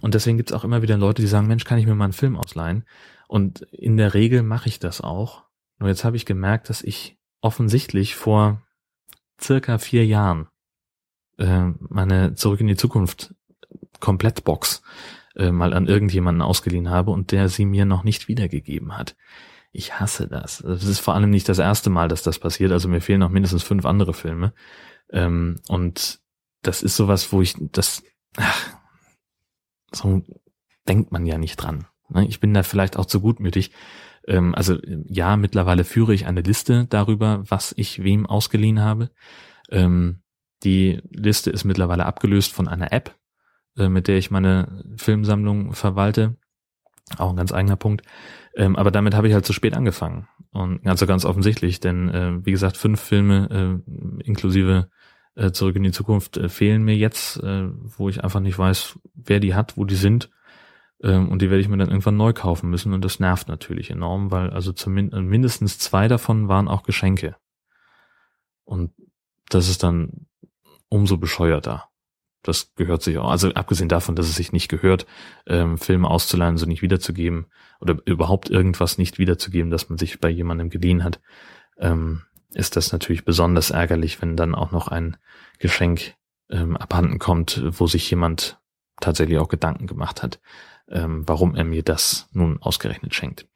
und 0.00 0.14
deswegen 0.14 0.36
gibt 0.36 0.50
es 0.50 0.56
auch 0.56 0.64
immer 0.64 0.82
wieder 0.82 0.96
Leute, 0.96 1.22
die 1.22 1.28
sagen, 1.28 1.46
Mensch, 1.46 1.64
kann 1.64 1.78
ich 1.78 1.86
mir 1.86 1.94
mal 1.94 2.04
einen 2.04 2.12
Film 2.12 2.36
ausleihen? 2.36 2.84
Und 3.28 3.62
in 3.72 3.96
der 3.96 4.14
Regel 4.14 4.42
mache 4.42 4.68
ich 4.68 4.78
das 4.78 5.00
auch. 5.00 5.44
Nur 5.78 5.88
jetzt 5.88 6.04
habe 6.04 6.16
ich 6.16 6.26
gemerkt, 6.26 6.68
dass 6.68 6.82
ich 6.82 7.18
offensichtlich 7.40 8.14
vor 8.14 8.62
circa 9.40 9.78
vier 9.78 10.06
Jahren 10.06 10.48
äh, 11.38 11.70
meine 11.78 12.34
Zurück 12.34 12.60
in 12.60 12.66
die 12.66 12.76
Zukunft 12.76 13.34
Komplettbox 13.98 14.82
äh, 15.36 15.50
mal 15.50 15.74
an 15.74 15.86
irgendjemanden 15.86 16.42
ausgeliehen 16.42 16.90
habe 16.90 17.10
und 17.10 17.32
der 17.32 17.48
sie 17.48 17.64
mir 17.64 17.84
noch 17.84 18.04
nicht 18.04 18.28
wiedergegeben 18.28 18.96
hat. 18.96 19.16
Ich 19.72 20.00
hasse 20.00 20.26
das. 20.26 20.60
Es 20.60 20.84
ist 20.84 20.98
vor 20.98 21.14
allem 21.14 21.30
nicht 21.30 21.48
das 21.48 21.58
erste 21.58 21.90
Mal, 21.90 22.08
dass 22.08 22.22
das 22.22 22.38
passiert. 22.38 22.72
Also 22.72 22.88
mir 22.88 23.00
fehlen 23.00 23.20
noch 23.20 23.30
mindestens 23.30 23.62
fünf 23.62 23.84
andere 23.86 24.14
Filme. 24.14 24.52
Ähm, 25.12 25.60
und 25.68 26.20
das 26.62 26.82
ist 26.82 26.96
sowas, 26.96 27.32
wo 27.32 27.42
ich 27.42 27.54
das, 27.58 28.02
ach, 28.36 28.76
so 29.92 30.22
denkt 30.88 31.12
man 31.12 31.26
ja 31.26 31.38
nicht 31.38 31.56
dran. 31.56 31.86
Ne? 32.08 32.26
Ich 32.26 32.40
bin 32.40 32.54
da 32.54 32.62
vielleicht 32.62 32.96
auch 32.96 33.06
zu 33.06 33.20
gutmütig. 33.20 33.72
Ähm, 34.26 34.54
also 34.54 34.78
ja, 35.06 35.36
mittlerweile 35.36 35.84
führe 35.84 36.14
ich 36.14 36.26
eine 36.26 36.42
Liste 36.42 36.86
darüber, 36.86 37.42
was 37.48 37.74
ich 37.76 38.02
wem 38.02 38.26
ausgeliehen 38.26 38.80
habe. 38.80 39.10
Ähm, 39.70 40.22
die 40.62 41.00
Liste 41.10 41.50
ist 41.50 41.64
mittlerweile 41.64 42.06
abgelöst 42.06 42.52
von 42.52 42.68
einer 42.68 42.92
App, 42.92 43.14
äh, 43.76 43.88
mit 43.88 44.08
der 44.08 44.18
ich 44.18 44.30
meine 44.30 44.84
Filmsammlung 44.96 45.72
verwalte. 45.72 46.36
Auch 47.16 47.30
ein 47.30 47.36
ganz 47.36 47.52
eigener 47.52 47.76
Punkt. 47.76 48.04
Ähm, 48.54 48.76
aber 48.76 48.90
damit 48.90 49.14
habe 49.14 49.28
ich 49.28 49.34
halt 49.34 49.46
zu 49.46 49.52
spät 49.52 49.74
angefangen. 49.74 50.28
Und 50.52 50.82
ganz 50.82 51.00
so 51.00 51.06
ganz 51.06 51.24
offensichtlich, 51.24 51.80
denn 51.80 52.08
äh, 52.08 52.44
wie 52.44 52.50
gesagt, 52.50 52.76
fünf 52.76 53.00
Filme 53.00 53.82
äh, 53.86 54.24
inklusive 54.24 54.90
äh, 55.34 55.52
Zurück 55.52 55.76
in 55.76 55.82
die 55.82 55.92
Zukunft 55.92 56.36
äh, 56.36 56.48
fehlen 56.48 56.82
mir 56.82 56.96
jetzt, 56.96 57.42
äh, 57.42 57.68
wo 57.72 58.08
ich 58.08 58.22
einfach 58.22 58.40
nicht 58.40 58.58
weiß, 58.58 58.98
wer 59.14 59.40
die 59.40 59.54
hat, 59.54 59.76
wo 59.76 59.84
die 59.84 59.94
sind. 59.94 60.30
Ähm, 61.02 61.28
und 61.28 61.40
die 61.40 61.50
werde 61.50 61.60
ich 61.60 61.68
mir 61.68 61.78
dann 61.78 61.88
irgendwann 61.88 62.16
neu 62.16 62.32
kaufen 62.32 62.70
müssen. 62.70 62.92
Und 62.92 63.04
das 63.04 63.20
nervt 63.20 63.48
natürlich 63.48 63.90
enorm, 63.90 64.30
weil 64.30 64.50
also 64.50 64.72
zumindest 64.72 65.18
äh, 65.18 65.22
mindestens 65.22 65.78
zwei 65.78 66.08
davon 66.08 66.48
waren 66.48 66.68
auch 66.68 66.82
Geschenke. 66.82 67.36
Und 68.64 68.92
das 69.48 69.68
ist 69.68 69.82
dann 69.82 70.26
umso 70.88 71.16
bescheuerter. 71.16 71.88
Das 72.42 72.74
gehört 72.74 73.02
sich 73.02 73.18
auch. 73.18 73.30
Also 73.30 73.52
abgesehen 73.52 73.88
davon, 73.88 74.16
dass 74.16 74.28
es 74.28 74.36
sich 74.36 74.52
nicht 74.52 74.68
gehört, 74.68 75.06
ähm, 75.46 75.76
Filme 75.76 76.08
auszuleihen, 76.08 76.56
so 76.56 76.66
nicht 76.66 76.82
wiederzugeben 76.82 77.46
oder 77.80 77.98
überhaupt 78.06 78.48
irgendwas 78.48 78.96
nicht 78.96 79.18
wiederzugeben, 79.18 79.70
das 79.70 79.88
man 79.88 79.98
sich 79.98 80.20
bei 80.20 80.30
jemandem 80.30 80.70
geliehen 80.70 81.04
hat, 81.04 81.20
ähm, 81.78 82.22
ist 82.54 82.76
das 82.76 82.92
natürlich 82.92 83.24
besonders 83.24 83.70
ärgerlich, 83.70 84.20
wenn 84.20 84.36
dann 84.36 84.54
auch 84.54 84.72
noch 84.72 84.88
ein 84.88 85.16
Geschenk 85.58 86.14
ähm, 86.50 86.76
abhanden 86.76 87.18
kommt, 87.18 87.62
wo 87.64 87.86
sich 87.86 88.10
jemand 88.10 88.58
tatsächlich 89.00 89.38
auch 89.38 89.48
Gedanken 89.48 89.86
gemacht 89.86 90.22
hat, 90.22 90.40
ähm, 90.88 91.22
warum 91.26 91.54
er 91.54 91.64
mir 91.64 91.82
das 91.82 92.28
nun 92.32 92.60
ausgerechnet 92.60 93.14
schenkt. 93.14 93.46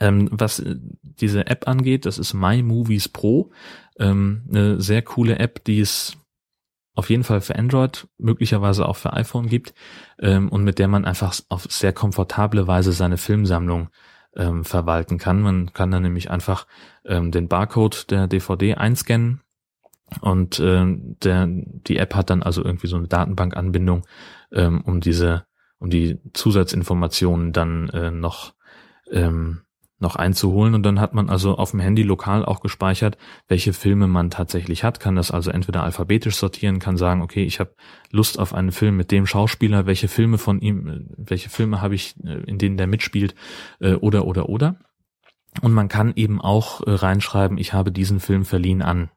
Ähm, 0.00 0.28
was 0.30 0.60
äh, 0.60 0.76
diese 1.02 1.46
App 1.46 1.66
angeht, 1.66 2.06
das 2.06 2.18
ist 2.18 2.34
My 2.34 2.62
Movies 2.62 3.08
Pro, 3.08 3.50
ähm, 3.98 4.44
eine 4.48 4.80
sehr 4.80 5.02
coole 5.02 5.38
App, 5.38 5.64
die 5.64 5.80
es 5.80 6.16
auf 6.94 7.10
jeden 7.10 7.24
Fall 7.24 7.40
für 7.40 7.56
Android, 7.56 8.06
möglicherweise 8.18 8.86
auch 8.86 8.96
für 8.96 9.14
iPhone 9.14 9.48
gibt 9.48 9.74
ähm, 10.18 10.48
und 10.50 10.62
mit 10.62 10.78
der 10.78 10.88
man 10.88 11.04
einfach 11.04 11.34
auf 11.48 11.66
sehr 11.70 11.92
komfortable 11.92 12.66
Weise 12.66 12.92
seine 12.92 13.16
Filmsammlung 13.16 13.88
ähm, 14.36 14.64
verwalten 14.64 15.18
kann. 15.18 15.42
Man 15.42 15.72
kann 15.72 15.90
dann 15.90 16.02
nämlich 16.02 16.30
einfach 16.30 16.66
ähm, 17.04 17.30
den 17.30 17.48
Barcode 17.48 18.10
der 18.10 18.26
DVD 18.26 18.74
einscannen 18.74 19.40
und 20.20 20.58
äh, 20.58 20.84
der, 21.22 21.46
die 21.48 21.96
App 21.96 22.14
hat 22.14 22.30
dann 22.30 22.42
also 22.42 22.64
irgendwie 22.64 22.86
so 22.86 22.96
eine 22.96 23.08
Datenbankanbindung, 23.08 24.06
ähm, 24.52 24.82
um 24.82 25.00
diese, 25.00 25.46
um 25.78 25.90
die 25.90 26.18
Zusatzinformationen 26.32 27.52
dann 27.52 27.88
äh, 27.90 28.10
noch 28.10 28.54
ähm, 29.10 29.62
noch 30.02 30.16
einzuholen 30.16 30.74
und 30.74 30.82
dann 30.82 31.00
hat 31.00 31.14
man 31.14 31.30
also 31.30 31.56
auf 31.56 31.70
dem 31.70 31.80
Handy 31.80 32.02
lokal 32.02 32.44
auch 32.44 32.60
gespeichert, 32.60 33.16
welche 33.48 33.72
Filme 33.72 34.06
man 34.06 34.28
tatsächlich 34.28 34.84
hat, 34.84 35.00
kann 35.00 35.16
das 35.16 35.30
also 35.30 35.50
entweder 35.50 35.82
alphabetisch 35.82 36.36
sortieren, 36.36 36.80
kann 36.80 36.98
sagen, 36.98 37.22
okay, 37.22 37.44
ich 37.44 37.60
habe 37.60 37.74
Lust 38.10 38.38
auf 38.38 38.52
einen 38.52 38.72
Film 38.72 38.96
mit 38.96 39.10
dem 39.10 39.26
Schauspieler, 39.26 39.86
welche 39.86 40.08
Filme 40.08 40.36
von 40.36 40.60
ihm, 40.60 41.08
welche 41.16 41.48
Filme 41.48 41.80
habe 41.80 41.94
ich, 41.94 42.14
äh, 42.24 42.42
in 42.42 42.58
denen 42.58 42.76
der 42.76 42.86
mitspielt, 42.86 43.34
äh, 43.80 43.94
oder 43.94 44.26
oder 44.26 44.50
oder. 44.50 44.76
Und 45.62 45.72
man 45.72 45.88
kann 45.88 46.12
eben 46.16 46.40
auch 46.40 46.86
äh, 46.86 46.90
reinschreiben, 46.90 47.56
ich 47.56 47.72
habe 47.72 47.92
diesen 47.92 48.20
Film 48.20 48.44
verliehen 48.44 48.82
an. 48.82 49.10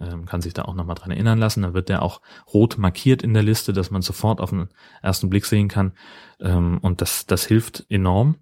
Ähm, 0.00 0.24
kann 0.24 0.40
sich 0.40 0.54
da 0.54 0.62
auch 0.62 0.74
nochmal 0.74 0.96
dran 0.96 1.10
erinnern 1.10 1.38
lassen. 1.38 1.62
Dann 1.62 1.74
wird 1.74 1.90
der 1.90 2.02
auch 2.02 2.22
rot 2.52 2.78
markiert 2.78 3.22
in 3.22 3.34
der 3.34 3.42
Liste, 3.42 3.74
dass 3.74 3.90
man 3.90 4.00
sofort 4.00 4.40
auf 4.40 4.50
den 4.50 4.68
ersten 5.02 5.28
Blick 5.28 5.44
sehen 5.44 5.68
kann. 5.68 5.92
Ähm, 6.40 6.78
und 6.80 7.02
das, 7.02 7.26
das 7.26 7.44
hilft 7.44 7.84
enorm 7.90 8.36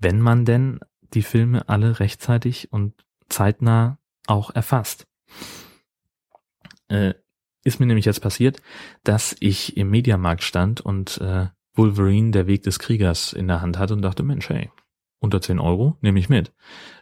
wenn 0.00 0.20
man 0.20 0.44
denn 0.44 0.80
die 1.14 1.22
Filme 1.22 1.68
alle 1.68 2.00
rechtzeitig 2.00 2.72
und 2.72 2.94
zeitnah 3.28 3.98
auch 4.26 4.50
erfasst. 4.50 5.06
Äh, 6.88 7.14
ist 7.62 7.78
mir 7.78 7.86
nämlich 7.86 8.06
jetzt 8.06 8.20
passiert, 8.20 8.62
dass 9.04 9.36
ich 9.40 9.76
im 9.76 9.90
Mediamarkt 9.90 10.42
stand 10.42 10.80
und 10.80 11.18
äh, 11.18 11.48
Wolverine, 11.74 12.30
der 12.30 12.46
Weg 12.46 12.62
des 12.62 12.78
Kriegers, 12.78 13.32
in 13.32 13.48
der 13.48 13.60
Hand 13.60 13.78
hatte 13.78 13.94
und 13.94 14.02
dachte, 14.02 14.22
Mensch, 14.22 14.48
hey, 14.48 14.70
unter 15.18 15.40
10 15.40 15.58
Euro 15.58 15.96
nehme 16.00 16.18
ich 16.18 16.28
mit. 16.28 16.52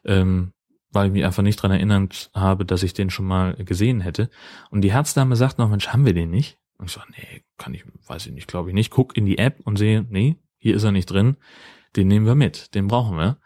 Ähm, 0.05 0.53
weil 0.91 1.09
ich 1.09 1.13
mich 1.13 1.25
einfach 1.25 1.43
nicht 1.43 1.57
dran 1.57 1.71
erinnert 1.71 2.31
habe, 2.35 2.65
dass 2.65 2.83
ich 2.83 2.95
den 2.95 3.11
schon 3.11 3.27
mal 3.27 3.55
gesehen 3.57 4.01
hätte. 4.01 4.31
Und 4.71 4.83
die 4.83 4.93
Herzdame 4.93 5.37
sagt 5.37 5.59
noch, 5.59 5.69
Mensch, 5.69 5.89
haben 5.89 6.07
wir 6.07 6.15
den 6.15 6.31
nicht? 6.31 6.59
Und 6.79 6.87
ich 6.87 6.93
sage, 6.93 7.09
nee, 7.11 7.45
kann 7.59 7.75
ich, 7.75 7.85
weiß 8.07 8.27
ich 8.27 8.33
nicht, 8.33 8.49
glaube 8.49 8.71
ich 8.71 8.75
nicht. 8.75 8.91
Guck 8.91 9.17
in 9.17 9.27
die 9.27 9.39
App 9.39 9.61
und 9.65 9.77
sehe, 9.77 10.07
nee, 10.09 10.37
hier 10.57 10.75
ist 10.75 10.85
er 10.85 10.93
nicht 10.93 11.11
drin. 11.11 11.37
Den 11.97 12.09
nehmen 12.09 12.27
wir 12.27 12.35
mit, 12.35 12.75
den 12.75 12.89
brauchen 12.89 13.17
wir. 13.17 13.39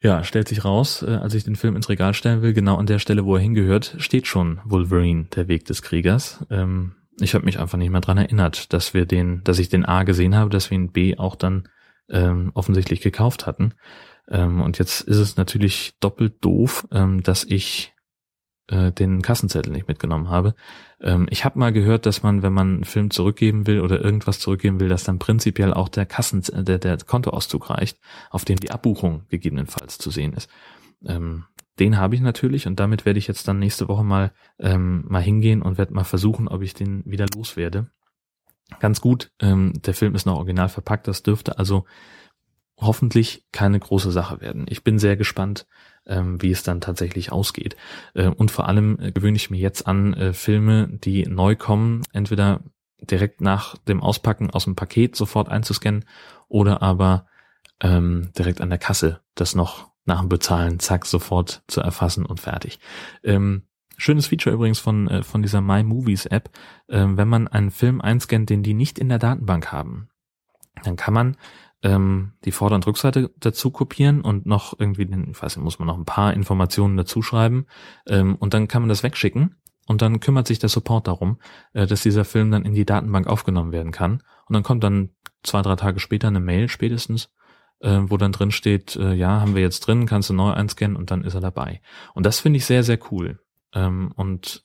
Ja, 0.00 0.22
stellt 0.22 0.46
sich 0.48 0.64
raus, 0.64 1.02
äh, 1.02 1.10
als 1.10 1.34
ich 1.34 1.44
den 1.44 1.56
Film 1.56 1.74
ins 1.74 1.88
Regal 1.88 2.14
stellen 2.14 2.42
will, 2.42 2.52
genau 2.52 2.76
an 2.76 2.86
der 2.86 3.00
Stelle, 3.00 3.24
wo 3.24 3.34
er 3.34 3.42
hingehört, 3.42 3.96
steht 3.98 4.28
schon 4.28 4.60
Wolverine, 4.64 5.24
der 5.34 5.48
Weg 5.48 5.64
des 5.64 5.82
Kriegers. 5.82 6.44
Ähm, 6.50 6.94
ich 7.20 7.34
habe 7.34 7.44
mich 7.44 7.58
einfach 7.58 7.78
nicht 7.78 7.90
mehr 7.90 8.00
dran 8.00 8.18
erinnert, 8.18 8.72
dass 8.72 8.94
wir 8.94 9.06
den, 9.06 9.42
dass 9.42 9.58
ich 9.58 9.68
den 9.68 9.84
A 9.84 10.04
gesehen 10.04 10.36
habe, 10.36 10.50
dass 10.50 10.70
wir 10.70 10.76
ihn 10.76 10.92
B 10.92 11.18
auch 11.18 11.34
dann 11.34 11.68
ähm, 12.08 12.52
offensichtlich 12.54 13.00
gekauft 13.00 13.46
hatten. 13.46 13.74
Ähm, 14.28 14.60
und 14.60 14.78
jetzt 14.78 15.00
ist 15.00 15.16
es 15.16 15.36
natürlich 15.36 15.94
doppelt 15.98 16.44
doof, 16.44 16.86
ähm, 16.92 17.22
dass 17.24 17.42
ich 17.42 17.92
äh, 18.68 18.92
den 18.92 19.22
Kassenzettel 19.22 19.72
nicht 19.72 19.88
mitgenommen 19.88 20.28
habe. 20.28 20.54
Ähm, 21.00 21.26
ich 21.30 21.44
habe 21.44 21.58
mal 21.58 21.72
gehört, 21.72 22.06
dass 22.06 22.22
man, 22.22 22.42
wenn 22.42 22.52
man 22.52 22.74
einen 22.74 22.84
Film 22.84 23.10
zurückgeben 23.10 23.66
will 23.66 23.80
oder 23.80 24.00
irgendwas 24.00 24.38
zurückgeben 24.38 24.80
will, 24.80 24.88
dass 24.88 25.04
dann 25.04 25.18
prinzipiell 25.18 25.72
auch 25.74 25.88
der 25.88 26.06
Kassen, 26.06 26.42
der, 26.52 26.78
der 26.78 26.98
Kontoauszug 26.98 27.70
reicht, 27.70 27.98
auf 28.30 28.44
dem 28.44 28.58
die 28.58 28.70
Abbuchung 28.70 29.22
gegebenenfalls 29.28 29.98
zu 29.98 30.10
sehen 30.10 30.32
ist. 30.32 30.50
Ähm, 31.04 31.44
den 31.78 31.96
habe 31.96 32.14
ich 32.14 32.20
natürlich 32.20 32.66
und 32.66 32.80
damit 32.80 33.04
werde 33.04 33.18
ich 33.18 33.28
jetzt 33.28 33.46
dann 33.46 33.58
nächste 33.58 33.88
Woche 33.88 34.04
mal 34.04 34.32
ähm, 34.58 35.04
mal 35.06 35.22
hingehen 35.22 35.62
und 35.62 35.78
werde 35.78 35.94
mal 35.94 36.04
versuchen, 36.04 36.48
ob 36.48 36.62
ich 36.62 36.74
den 36.74 37.04
wieder 37.04 37.26
loswerde. 37.34 37.90
Ganz 38.80 39.00
gut, 39.00 39.30
ähm, 39.40 39.72
der 39.86 39.94
Film 39.94 40.14
ist 40.14 40.26
noch 40.26 40.36
original 40.36 40.68
verpackt, 40.68 41.08
das 41.08 41.22
dürfte 41.22 41.58
also 41.58 41.86
hoffentlich 42.78 43.44
keine 43.52 43.78
große 43.78 44.10
Sache 44.10 44.40
werden. 44.40 44.66
Ich 44.68 44.84
bin 44.84 44.98
sehr 44.98 45.16
gespannt, 45.16 45.66
ähm, 46.06 46.40
wie 46.40 46.50
es 46.50 46.62
dann 46.62 46.80
tatsächlich 46.80 47.32
ausgeht. 47.32 47.76
Äh, 48.14 48.28
und 48.28 48.50
vor 48.50 48.68
allem 48.68 48.98
äh, 49.00 49.12
gewöhne 49.12 49.36
ich 49.36 49.50
mir 49.50 49.58
jetzt 49.58 49.86
an 49.86 50.14
äh, 50.14 50.32
Filme, 50.32 50.88
die 50.88 51.26
neu 51.26 51.56
kommen, 51.56 52.02
entweder 52.12 52.60
direkt 53.00 53.40
nach 53.40 53.76
dem 53.78 54.02
Auspacken 54.02 54.50
aus 54.50 54.64
dem 54.64 54.76
Paket 54.76 55.16
sofort 55.16 55.48
einzuscannen 55.48 56.04
oder 56.48 56.82
aber 56.82 57.26
ähm, 57.80 58.30
direkt 58.36 58.60
an 58.60 58.70
der 58.70 58.78
Kasse 58.78 59.20
das 59.34 59.54
noch 59.54 59.88
nach 60.04 60.20
dem 60.20 60.28
Bezahlen, 60.28 60.80
zack, 60.80 61.06
sofort 61.06 61.62
zu 61.68 61.80
erfassen 61.80 62.26
und 62.26 62.40
fertig. 62.40 62.80
Ähm, 63.22 63.62
schönes 63.96 64.26
Feature 64.26 64.54
übrigens 64.54 64.80
von, 64.80 65.06
äh, 65.08 65.22
von 65.22 65.42
dieser 65.42 65.60
My 65.60 65.84
Movies 65.84 66.26
App. 66.26 66.50
Ähm, 66.88 67.16
wenn 67.16 67.28
man 67.28 67.46
einen 67.46 67.70
Film 67.70 68.00
einscannt, 68.00 68.50
den 68.50 68.62
die 68.62 68.74
nicht 68.74 68.98
in 68.98 69.08
der 69.08 69.18
Datenbank 69.18 69.70
haben, 69.70 70.08
dann 70.82 70.96
kann 70.96 71.14
man 71.14 71.36
ähm, 71.82 72.32
die 72.44 72.52
Vorder- 72.52 72.74
und 72.74 72.86
Rückseite 72.86 73.30
dazu 73.38 73.70
kopieren 73.70 74.20
und 74.20 74.46
noch 74.46 74.78
irgendwie, 74.78 75.06
den, 75.06 75.30
ich 75.30 75.42
weiß 75.42 75.56
nicht, 75.56 75.64
muss 75.64 75.78
man 75.78 75.86
noch 75.86 75.98
ein 75.98 76.04
paar 76.04 76.34
Informationen 76.34 76.96
dazu 76.96 77.22
schreiben 77.22 77.66
ähm, 78.06 78.34
und 78.36 78.54
dann 78.54 78.68
kann 78.68 78.82
man 78.82 78.88
das 78.88 79.02
wegschicken 79.02 79.56
und 79.86 80.02
dann 80.02 80.20
kümmert 80.20 80.46
sich 80.46 80.58
der 80.58 80.68
Support 80.68 81.06
darum, 81.06 81.38
äh, 81.72 81.86
dass 81.86 82.02
dieser 82.02 82.24
Film 82.24 82.50
dann 82.50 82.64
in 82.64 82.74
die 82.74 82.84
Datenbank 82.84 83.26
aufgenommen 83.26 83.72
werden 83.72 83.92
kann 83.92 84.22
und 84.46 84.54
dann 84.54 84.62
kommt 84.62 84.82
dann 84.82 85.10
zwei, 85.42 85.62
drei 85.62 85.76
Tage 85.76 86.00
später 86.00 86.28
eine 86.28 86.40
Mail 86.40 86.68
spätestens, 86.68 87.30
äh, 87.80 88.00
wo 88.02 88.16
dann 88.16 88.32
drin 88.32 88.50
steht, 88.50 88.96
äh, 88.96 89.14
ja, 89.14 89.40
haben 89.40 89.54
wir 89.54 89.62
jetzt 89.62 89.80
drin, 89.80 90.06
kannst 90.06 90.30
du 90.30 90.34
neu 90.34 90.50
einscannen 90.50 90.96
und 90.96 91.10
dann 91.10 91.22
ist 91.22 91.34
er 91.34 91.40
dabei. 91.40 91.80
Und 92.14 92.26
das 92.26 92.40
finde 92.40 92.56
ich 92.56 92.66
sehr, 92.66 92.82
sehr 92.82 92.98
cool. 93.10 93.40
Ähm, 93.72 94.12
und 94.16 94.64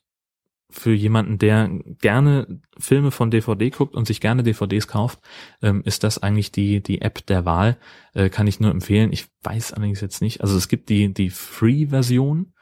für 0.74 0.94
jemanden, 0.94 1.38
der 1.38 1.70
gerne 2.02 2.62
Filme 2.78 3.12
von 3.12 3.32
DVD 3.32 3.70
guckt 3.70 3.96
und 3.96 4.08
sich 4.08 4.20
gerne 4.20 4.44
DVDs 4.44 4.88
kauft, 4.88 5.20
ähm, 5.62 5.82
ist 5.86 6.04
das 6.04 6.22
eigentlich 6.22 6.52
die, 6.52 6.82
die 6.82 7.02
App 7.02 7.26
der 7.28 7.46
Wahl. 7.46 7.78
Äh, 8.14 8.30
kann 8.30 8.48
ich 8.48 8.60
nur 8.60 8.72
empfehlen. 8.72 9.14
Ich 9.14 9.28
weiß 9.44 9.74
allerdings 9.74 10.02
jetzt 10.02 10.22
nicht. 10.22 10.42
Also 10.42 10.58
es 10.58 10.68
gibt 10.68 10.90
die, 10.90 11.14
die 11.14 11.30
Free-Version, 11.30 12.54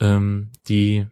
ähm, 0.00 0.50
die 0.68 1.06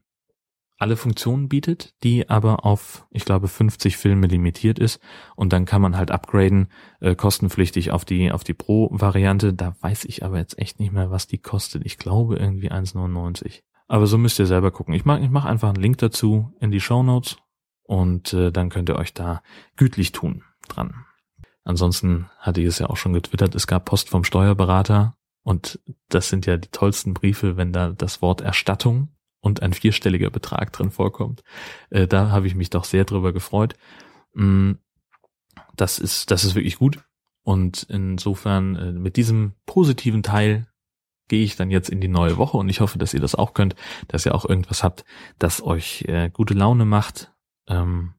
alle 0.79 0.97
Funktionen 0.97 1.49
bietet, 1.49 1.95
die 2.05 2.31
aber 2.31 2.65
auf, 2.65 3.07
ich 3.11 3.25
glaube, 3.25 3.49
50 3.49 3.97
Filme 3.97 4.29
limitiert 4.29 4.79
ist. 4.79 5.01
Und 5.35 5.53
dann 5.53 5.65
kann 5.65 5.83
man 5.83 5.97
halt 5.97 6.13
upgraden, 6.13 6.69
äh, 7.01 7.17
kostenpflichtig 7.17 7.91
auf 7.91 8.05
die, 8.05 8.31
auf 8.31 8.45
die 8.45 8.55
Pro-Variante. 8.55 9.53
Da 9.53 9.77
weiß 9.81 10.05
ich 10.05 10.25
aber 10.25 10.39
jetzt 10.39 10.59
echt 10.59 10.79
nicht 10.79 10.93
mehr, 10.93 11.11
was 11.11 11.27
die 11.27 11.39
kostet. 11.39 11.85
Ich 11.85 11.99
glaube 11.99 12.37
irgendwie 12.37 12.71
1,99. 12.71 13.63
Aber 13.89 14.07
so 14.07 14.19
müsst 14.19 14.39
ihr 14.39 14.47
selber 14.47 14.71
gucken. 14.71 14.95
Ich 14.95 15.05
mache 15.05 15.21
ich 15.21 15.31
mach 15.31 15.45
einfach 15.45 15.69
einen 15.69 15.83
Link 15.83 15.99
dazu 15.99 16.55
in 16.61 16.71
die 16.71 16.81
Show 16.81 17.03
Notes 17.03 17.39
und 17.83 18.33
äh, 18.35 18.53
dann 18.53 18.69
könnt 18.69 18.89
ihr 18.91 18.97
euch 18.97 19.15
da 19.15 19.43
gütlich 19.77 20.13
tun 20.13 20.45
dran. 20.69 21.07
Ansonsten 21.65 22.31
hatte 22.39 22.61
ich 22.61 22.67
es 22.67 22.79
ja 22.79 22.89
auch 22.89 22.97
schon 22.97 23.15
getwittert, 23.15 23.55
es 23.55 23.67
gab 23.67 23.87
Post 23.87 24.11
vom 24.11 24.25
Steuerberater 24.25 25.17
und 25.43 25.81
das 26.09 26.29
sind 26.29 26.47
ja 26.47 26.57
die 26.57 26.71
tollsten 26.71 27.15
Briefe, 27.15 27.57
wenn 27.57 27.73
da 27.73 27.91
das 27.91 28.23
Wort 28.23 28.43
Erstattung 28.43 29.09
und 29.41 29.63
ein 29.63 29.73
vierstelliger 29.73 30.31
Betrag 30.31 30.73
drin 30.73 30.91
vorkommt. 30.91 31.43
Äh, 31.91 32.07
da 32.07 32.31
habe 32.31 32.47
ich 32.47 32.55
mich 32.55 32.71
doch 32.71 32.85
sehr 32.85 33.05
drüber 33.05 33.33
gefreut. 33.33 33.75
Mm, 34.35 34.73
das 35.77 35.99
ist, 35.99 36.31
das 36.31 36.45
ist 36.45 36.55
wirklich 36.55 36.77
gut. 36.77 37.03
Und 37.43 37.85
insofern 37.89 38.77
äh, 38.77 38.93
mit 38.93 39.17
diesem 39.17 39.53
positiven 39.65 40.23
Teil 40.23 40.67
gehe 41.29 41.45
ich 41.45 41.57
dann 41.57 41.71
jetzt 41.71 41.91
in 41.91 42.01
die 42.01 42.09
neue 42.09 42.37
Woche 42.37 42.57
und 42.57 42.69
ich 42.69 42.81
hoffe, 42.81 42.99
dass 42.99 43.15
ihr 43.15 43.21
das 43.21 43.35
auch 43.35 43.55
könnt, 43.55 43.75
dass 44.09 44.27
ihr 44.27 44.35
auch 44.35 44.45
irgendwas 44.45 44.83
habt, 44.83 45.05
das 45.39 45.63
euch 45.63 46.05
äh, 46.09 46.31
gute 46.31 46.55
Laune 46.55 46.85
macht. 46.85 47.33
Ähm, 47.69 48.15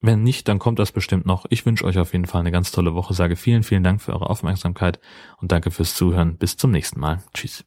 wenn 0.00 0.22
nicht, 0.22 0.46
dann 0.46 0.60
kommt 0.60 0.78
das 0.78 0.92
bestimmt 0.92 1.26
noch. 1.26 1.46
Ich 1.50 1.66
wünsche 1.66 1.84
euch 1.84 1.98
auf 1.98 2.12
jeden 2.12 2.26
Fall 2.26 2.40
eine 2.40 2.52
ganz 2.52 2.70
tolle 2.70 2.94
Woche, 2.94 3.14
sage 3.14 3.34
vielen, 3.34 3.64
vielen 3.64 3.82
Dank 3.82 4.00
für 4.00 4.12
eure 4.12 4.30
Aufmerksamkeit 4.30 5.00
und 5.38 5.50
danke 5.50 5.72
fürs 5.72 5.94
Zuhören. 5.94 6.38
Bis 6.38 6.56
zum 6.56 6.70
nächsten 6.70 7.00
Mal. 7.00 7.22
Tschüss. 7.34 7.64